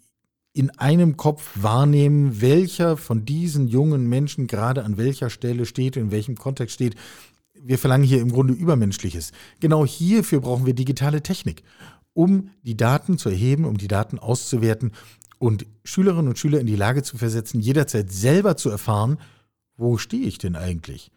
in 0.53 0.71
einem 0.79 1.17
Kopf 1.17 1.51
wahrnehmen, 1.55 2.41
welcher 2.41 2.97
von 2.97 3.25
diesen 3.25 3.69
jungen 3.69 4.09
Menschen 4.09 4.47
gerade 4.47 4.85
an 4.85 4.97
welcher 4.97 5.29
Stelle 5.29 5.67
steht, 5.67 5.97
in 5.97 6.11
welchem 6.11 6.37
Kontext 6.37 6.75
steht, 6.75 6.95
wir 7.67 7.79
verlangen 7.79 8.05
hier 8.05 8.21
im 8.21 8.33
Grunde 8.33 8.55
Übermenschliches. 8.55 9.33
Genau 9.61 9.85
hierfür 9.85 10.41
brauchen 10.41 10.67
wir 10.67 10.75
digitale 10.75 11.23
Technik, 11.23 11.63
um 12.13 12.51
die 12.63 12.77
Daten 12.77 13.19
zu 13.19 13.29
erheben, 13.29 13.65
um 13.65 13.77
die 13.77 13.89
Daten 13.89 14.19
auszuwerten 14.19 14.93
und 15.39 15.67
Schülerinnen 15.85 16.29
und 16.29 16.39
Schüler 16.39 16.61
in 16.61 16.67
die 16.67 16.77
Lage 16.77 17.03
zu 17.03 17.19
versetzen, 17.19 17.61
jederzeit 17.61 18.11
selber 18.11 18.57
zu 18.57 18.71
erfahren, 18.71 19.19
wo 19.77 19.99
stehe 19.99 20.27
ich 20.27 20.39
denn 20.39 20.57
eigentlich? 20.57 21.11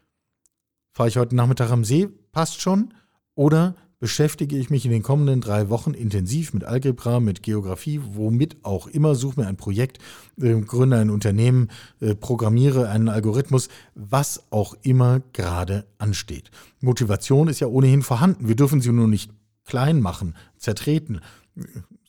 Fahre 0.91 1.09
ich 1.09 1.17
heute 1.17 1.35
Nachmittag 1.35 1.71
am 1.71 1.85
See? 1.85 2.09
Passt 2.31 2.61
schon? 2.61 2.93
Oder 3.35 3.75
beschäftige 3.99 4.57
ich 4.57 4.69
mich 4.69 4.85
in 4.85 4.91
den 4.91 5.03
kommenden 5.03 5.41
drei 5.41 5.69
Wochen 5.69 5.93
intensiv 5.93 6.53
mit 6.53 6.63
Algebra, 6.63 7.19
mit 7.19 7.43
Geografie, 7.43 7.99
womit 8.13 8.63
auch 8.63 8.87
immer, 8.87 9.13
suche 9.13 9.41
mir 9.41 9.47
ein 9.47 9.57
Projekt, 9.57 9.99
äh, 10.41 10.59
gründe 10.61 10.97
ein 10.97 11.09
Unternehmen, 11.09 11.69
äh, 11.99 12.15
programmiere 12.15 12.89
einen 12.89 13.09
Algorithmus, 13.09 13.67
was 13.95 14.43
auch 14.51 14.75
immer 14.81 15.21
gerade 15.33 15.85
ansteht. 15.97 16.49
Motivation 16.79 17.49
ist 17.49 17.59
ja 17.59 17.67
ohnehin 17.67 18.01
vorhanden. 18.01 18.47
Wir 18.47 18.55
dürfen 18.55 18.81
sie 18.81 18.91
nur 18.91 19.07
nicht 19.07 19.31
klein 19.65 19.99
machen, 19.99 20.35
zertreten, 20.57 21.19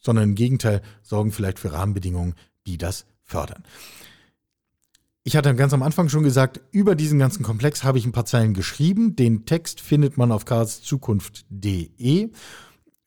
sondern 0.00 0.30
im 0.30 0.34
Gegenteil 0.34 0.82
sorgen 1.02 1.32
vielleicht 1.32 1.58
für 1.58 1.72
Rahmenbedingungen, 1.72 2.34
die 2.66 2.78
das 2.78 3.04
fördern. 3.24 3.64
Ich 5.22 5.36
hatte 5.36 5.54
ganz 5.54 5.74
am 5.74 5.82
Anfang 5.82 6.08
schon 6.08 6.22
gesagt, 6.22 6.62
über 6.70 6.94
diesen 6.94 7.18
ganzen 7.18 7.42
Komplex 7.42 7.84
habe 7.84 7.98
ich 7.98 8.06
ein 8.06 8.12
paar 8.12 8.24
Zeilen 8.24 8.54
geschrieben. 8.54 9.16
Den 9.16 9.44
Text 9.44 9.82
findet 9.82 10.16
man 10.16 10.32
auf 10.32 10.46
karlszukunft.de. 10.46 12.30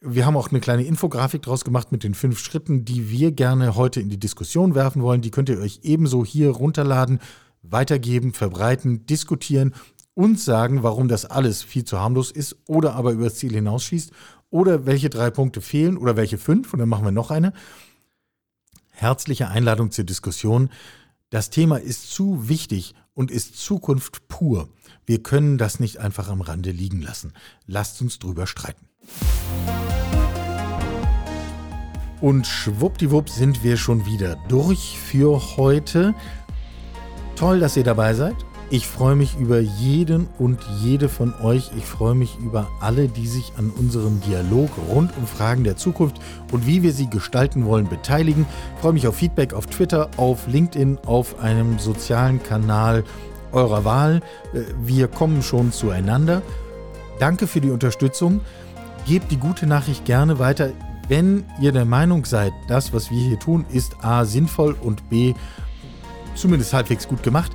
Wir 0.05 0.25
haben 0.25 0.37
auch 0.37 0.51
eine 0.51 0.59
kleine 0.59 0.83
Infografik 0.83 1.41
draus 1.41 1.65
gemacht 1.65 1.91
mit 1.91 2.03
den 2.03 2.13
fünf 2.13 2.37
Schritten, 2.37 2.85
die 2.85 3.09
wir 3.09 3.31
gerne 3.31 3.75
heute 3.75 3.99
in 3.99 4.09
die 4.09 4.19
Diskussion 4.19 4.75
werfen 4.75 5.01
wollen. 5.01 5.21
Die 5.21 5.31
könnt 5.31 5.49
ihr 5.49 5.57
euch 5.57 5.79
ebenso 5.83 6.23
hier 6.23 6.51
runterladen, 6.51 7.19
weitergeben, 7.63 8.33
verbreiten, 8.33 9.07
diskutieren 9.07 9.73
und 10.13 10.39
sagen, 10.39 10.83
warum 10.83 11.07
das 11.07 11.25
alles 11.25 11.63
viel 11.63 11.83
zu 11.83 11.99
harmlos 11.99 12.29
ist 12.29 12.57
oder 12.67 12.93
aber 12.93 13.13
über 13.13 13.23
das 13.23 13.35
Ziel 13.35 13.53
hinausschießt 13.53 14.11
oder 14.51 14.85
welche 14.85 15.09
drei 15.09 15.31
Punkte 15.31 15.61
fehlen 15.61 15.97
oder 15.97 16.15
welche 16.15 16.37
fünf 16.37 16.73
und 16.73 16.79
dann 16.79 16.89
machen 16.89 17.05
wir 17.05 17.11
noch 17.11 17.31
eine. 17.31 17.53
Herzliche 18.91 19.47
Einladung 19.47 19.89
zur 19.89 20.03
Diskussion. 20.03 20.69
Das 21.33 21.49
Thema 21.49 21.77
ist 21.77 22.11
zu 22.11 22.47
wichtig 22.47 22.93
und 23.15 23.31
ist 23.31 23.57
Zukunft 23.57 24.27
pur. 24.27 24.69
Wir 25.07 25.23
können 25.23 25.57
das 25.57 25.79
nicht 25.79 25.97
einfach 25.97 26.29
am 26.29 26.41
Rande 26.41 26.69
liegen 26.69 27.01
lassen. 27.01 27.33
Lasst 27.65 27.99
uns 28.03 28.19
drüber 28.19 28.45
streiten. 28.45 28.87
Und 32.21 32.45
schwuppdiwupp 32.45 33.29
sind 33.29 33.63
wir 33.63 33.77
schon 33.77 34.05
wieder 34.05 34.35
durch 34.47 34.99
für 34.99 35.57
heute. 35.57 36.13
Toll, 37.35 37.59
dass 37.59 37.77
ihr 37.77 37.83
dabei 37.83 38.13
seid. 38.13 38.35
Ich 38.73 38.87
freue 38.87 39.15
mich 39.15 39.37
über 39.37 39.59
jeden 39.59 40.27
und 40.39 40.59
jede 40.81 41.07
von 41.07 41.31
euch. 41.43 41.69
Ich 41.77 41.85
freue 41.85 42.15
mich 42.15 42.39
über 42.39 42.71
alle, 42.81 43.07
die 43.07 43.27
sich 43.27 43.53
an 43.55 43.69
unserem 43.69 44.19
Dialog 44.21 44.71
rund 44.89 45.15
um 45.15 45.27
Fragen 45.27 45.63
der 45.63 45.77
Zukunft 45.77 46.15
und 46.51 46.65
wie 46.65 46.81
wir 46.81 46.91
sie 46.91 47.07
gestalten 47.07 47.65
wollen 47.65 47.87
beteiligen. 47.87 48.47
Ich 48.73 48.81
freue 48.81 48.93
mich 48.93 49.07
auf 49.07 49.15
Feedback 49.15 49.53
auf 49.53 49.67
Twitter, 49.67 50.09
auf 50.17 50.47
LinkedIn, 50.47 50.97
auf 51.05 51.39
einem 51.39 51.77
sozialen 51.77 52.41
Kanal 52.41 53.03
eurer 53.51 53.85
Wahl. 53.85 54.21
Äh, 54.55 54.61
wir 54.83 55.07
kommen 55.07 55.43
schon 55.43 55.71
zueinander. 55.71 56.41
Danke 57.19 57.45
für 57.45 57.61
die 57.61 57.69
Unterstützung. 57.69 58.41
Gebt 59.05 59.29
die 59.29 59.37
gute 59.37 59.67
Nachricht 59.67 60.03
gerne 60.05 60.39
weiter 60.39 60.71
wenn 61.09 61.43
ihr 61.59 61.73
der 61.73 61.83
Meinung 61.83 62.23
seid, 62.23 62.53
das, 62.69 62.93
was 62.93 63.11
wir 63.11 63.19
hier 63.19 63.37
tun, 63.37 63.65
ist 63.69 64.03
A 64.03 64.23
sinnvoll 64.23 64.73
und 64.81 65.09
B 65.09 65.33
zumindest 66.33 66.73
halbwegs 66.73 67.07
gut 67.07 67.21
gemacht, 67.23 67.51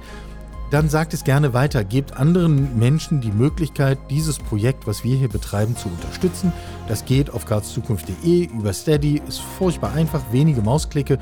dann 0.70 0.88
sagt 0.88 1.14
es 1.14 1.24
gerne 1.24 1.54
weiter. 1.54 1.82
Gebt 1.84 2.16
anderen 2.16 2.78
Menschen 2.78 3.20
die 3.20 3.32
Möglichkeit, 3.32 3.98
dieses 4.10 4.38
Projekt, 4.38 4.86
was 4.86 5.02
wir 5.02 5.16
hier 5.16 5.28
betreiben, 5.28 5.76
zu 5.76 5.88
unterstützen. 5.88 6.52
Das 6.88 7.04
geht 7.04 7.30
auf 7.30 7.46
karlszukunft.de 7.46 8.46
über 8.46 8.72
Steady. 8.72 9.22
Ist 9.26 9.40
furchtbar 9.40 9.92
einfach, 9.94 10.20
wenige 10.30 10.60
Mausklicke. 10.60 11.18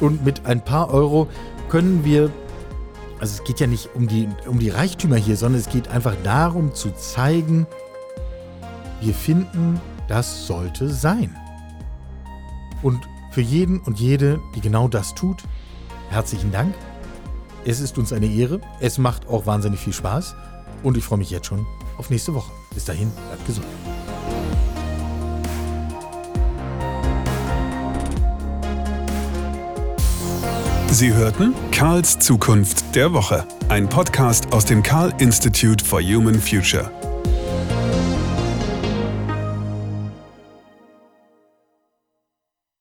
Und 0.00 0.24
mit 0.24 0.46
ein 0.46 0.62
paar 0.62 0.90
Euro 0.92 1.28
können 1.68 2.04
wir, 2.04 2.30
also 3.20 3.34
es 3.40 3.44
geht 3.44 3.60
ja 3.60 3.66
nicht 3.66 3.88
um 3.94 4.06
die, 4.06 4.28
um 4.46 4.58
die 4.58 4.70
Reichtümer 4.70 5.16
hier, 5.16 5.36
sondern 5.36 5.60
es 5.60 5.68
geht 5.68 5.88
einfach 5.88 6.14
darum 6.22 6.74
zu 6.74 6.90
zeigen, 6.90 7.66
wir 9.00 9.14
finden, 9.14 9.80
das 10.08 10.46
sollte 10.46 10.90
sein. 10.90 11.36
Und 12.82 13.00
für 13.30 13.40
jeden 13.40 13.80
und 13.80 13.98
jede, 13.98 14.40
die 14.54 14.60
genau 14.60 14.88
das 14.88 15.14
tut, 15.14 15.44
herzlichen 16.10 16.52
Dank. 16.52 16.74
Es 17.64 17.80
ist 17.80 17.98
uns 17.98 18.12
eine 18.12 18.26
Ehre. 18.26 18.60
Es 18.80 18.98
macht 18.98 19.28
auch 19.28 19.46
wahnsinnig 19.46 19.80
viel 19.80 19.92
Spaß. 19.92 20.34
Und 20.82 20.96
ich 20.96 21.04
freue 21.04 21.18
mich 21.18 21.30
jetzt 21.30 21.46
schon 21.46 21.66
auf 21.98 22.08
nächste 22.08 22.34
Woche. 22.34 22.50
Bis 22.72 22.86
dahin, 22.86 23.10
bleibt 23.28 23.46
gesund. 23.46 23.66
Sie 30.90 31.14
hörten 31.14 31.54
Karls 31.70 32.18
Zukunft 32.18 32.96
der 32.96 33.12
Woche, 33.12 33.46
ein 33.68 33.88
Podcast 33.88 34.52
aus 34.52 34.64
dem 34.64 34.82
Karl 34.82 35.12
Institute 35.18 35.84
for 35.84 36.02
Human 36.02 36.40
Future. 36.40 36.90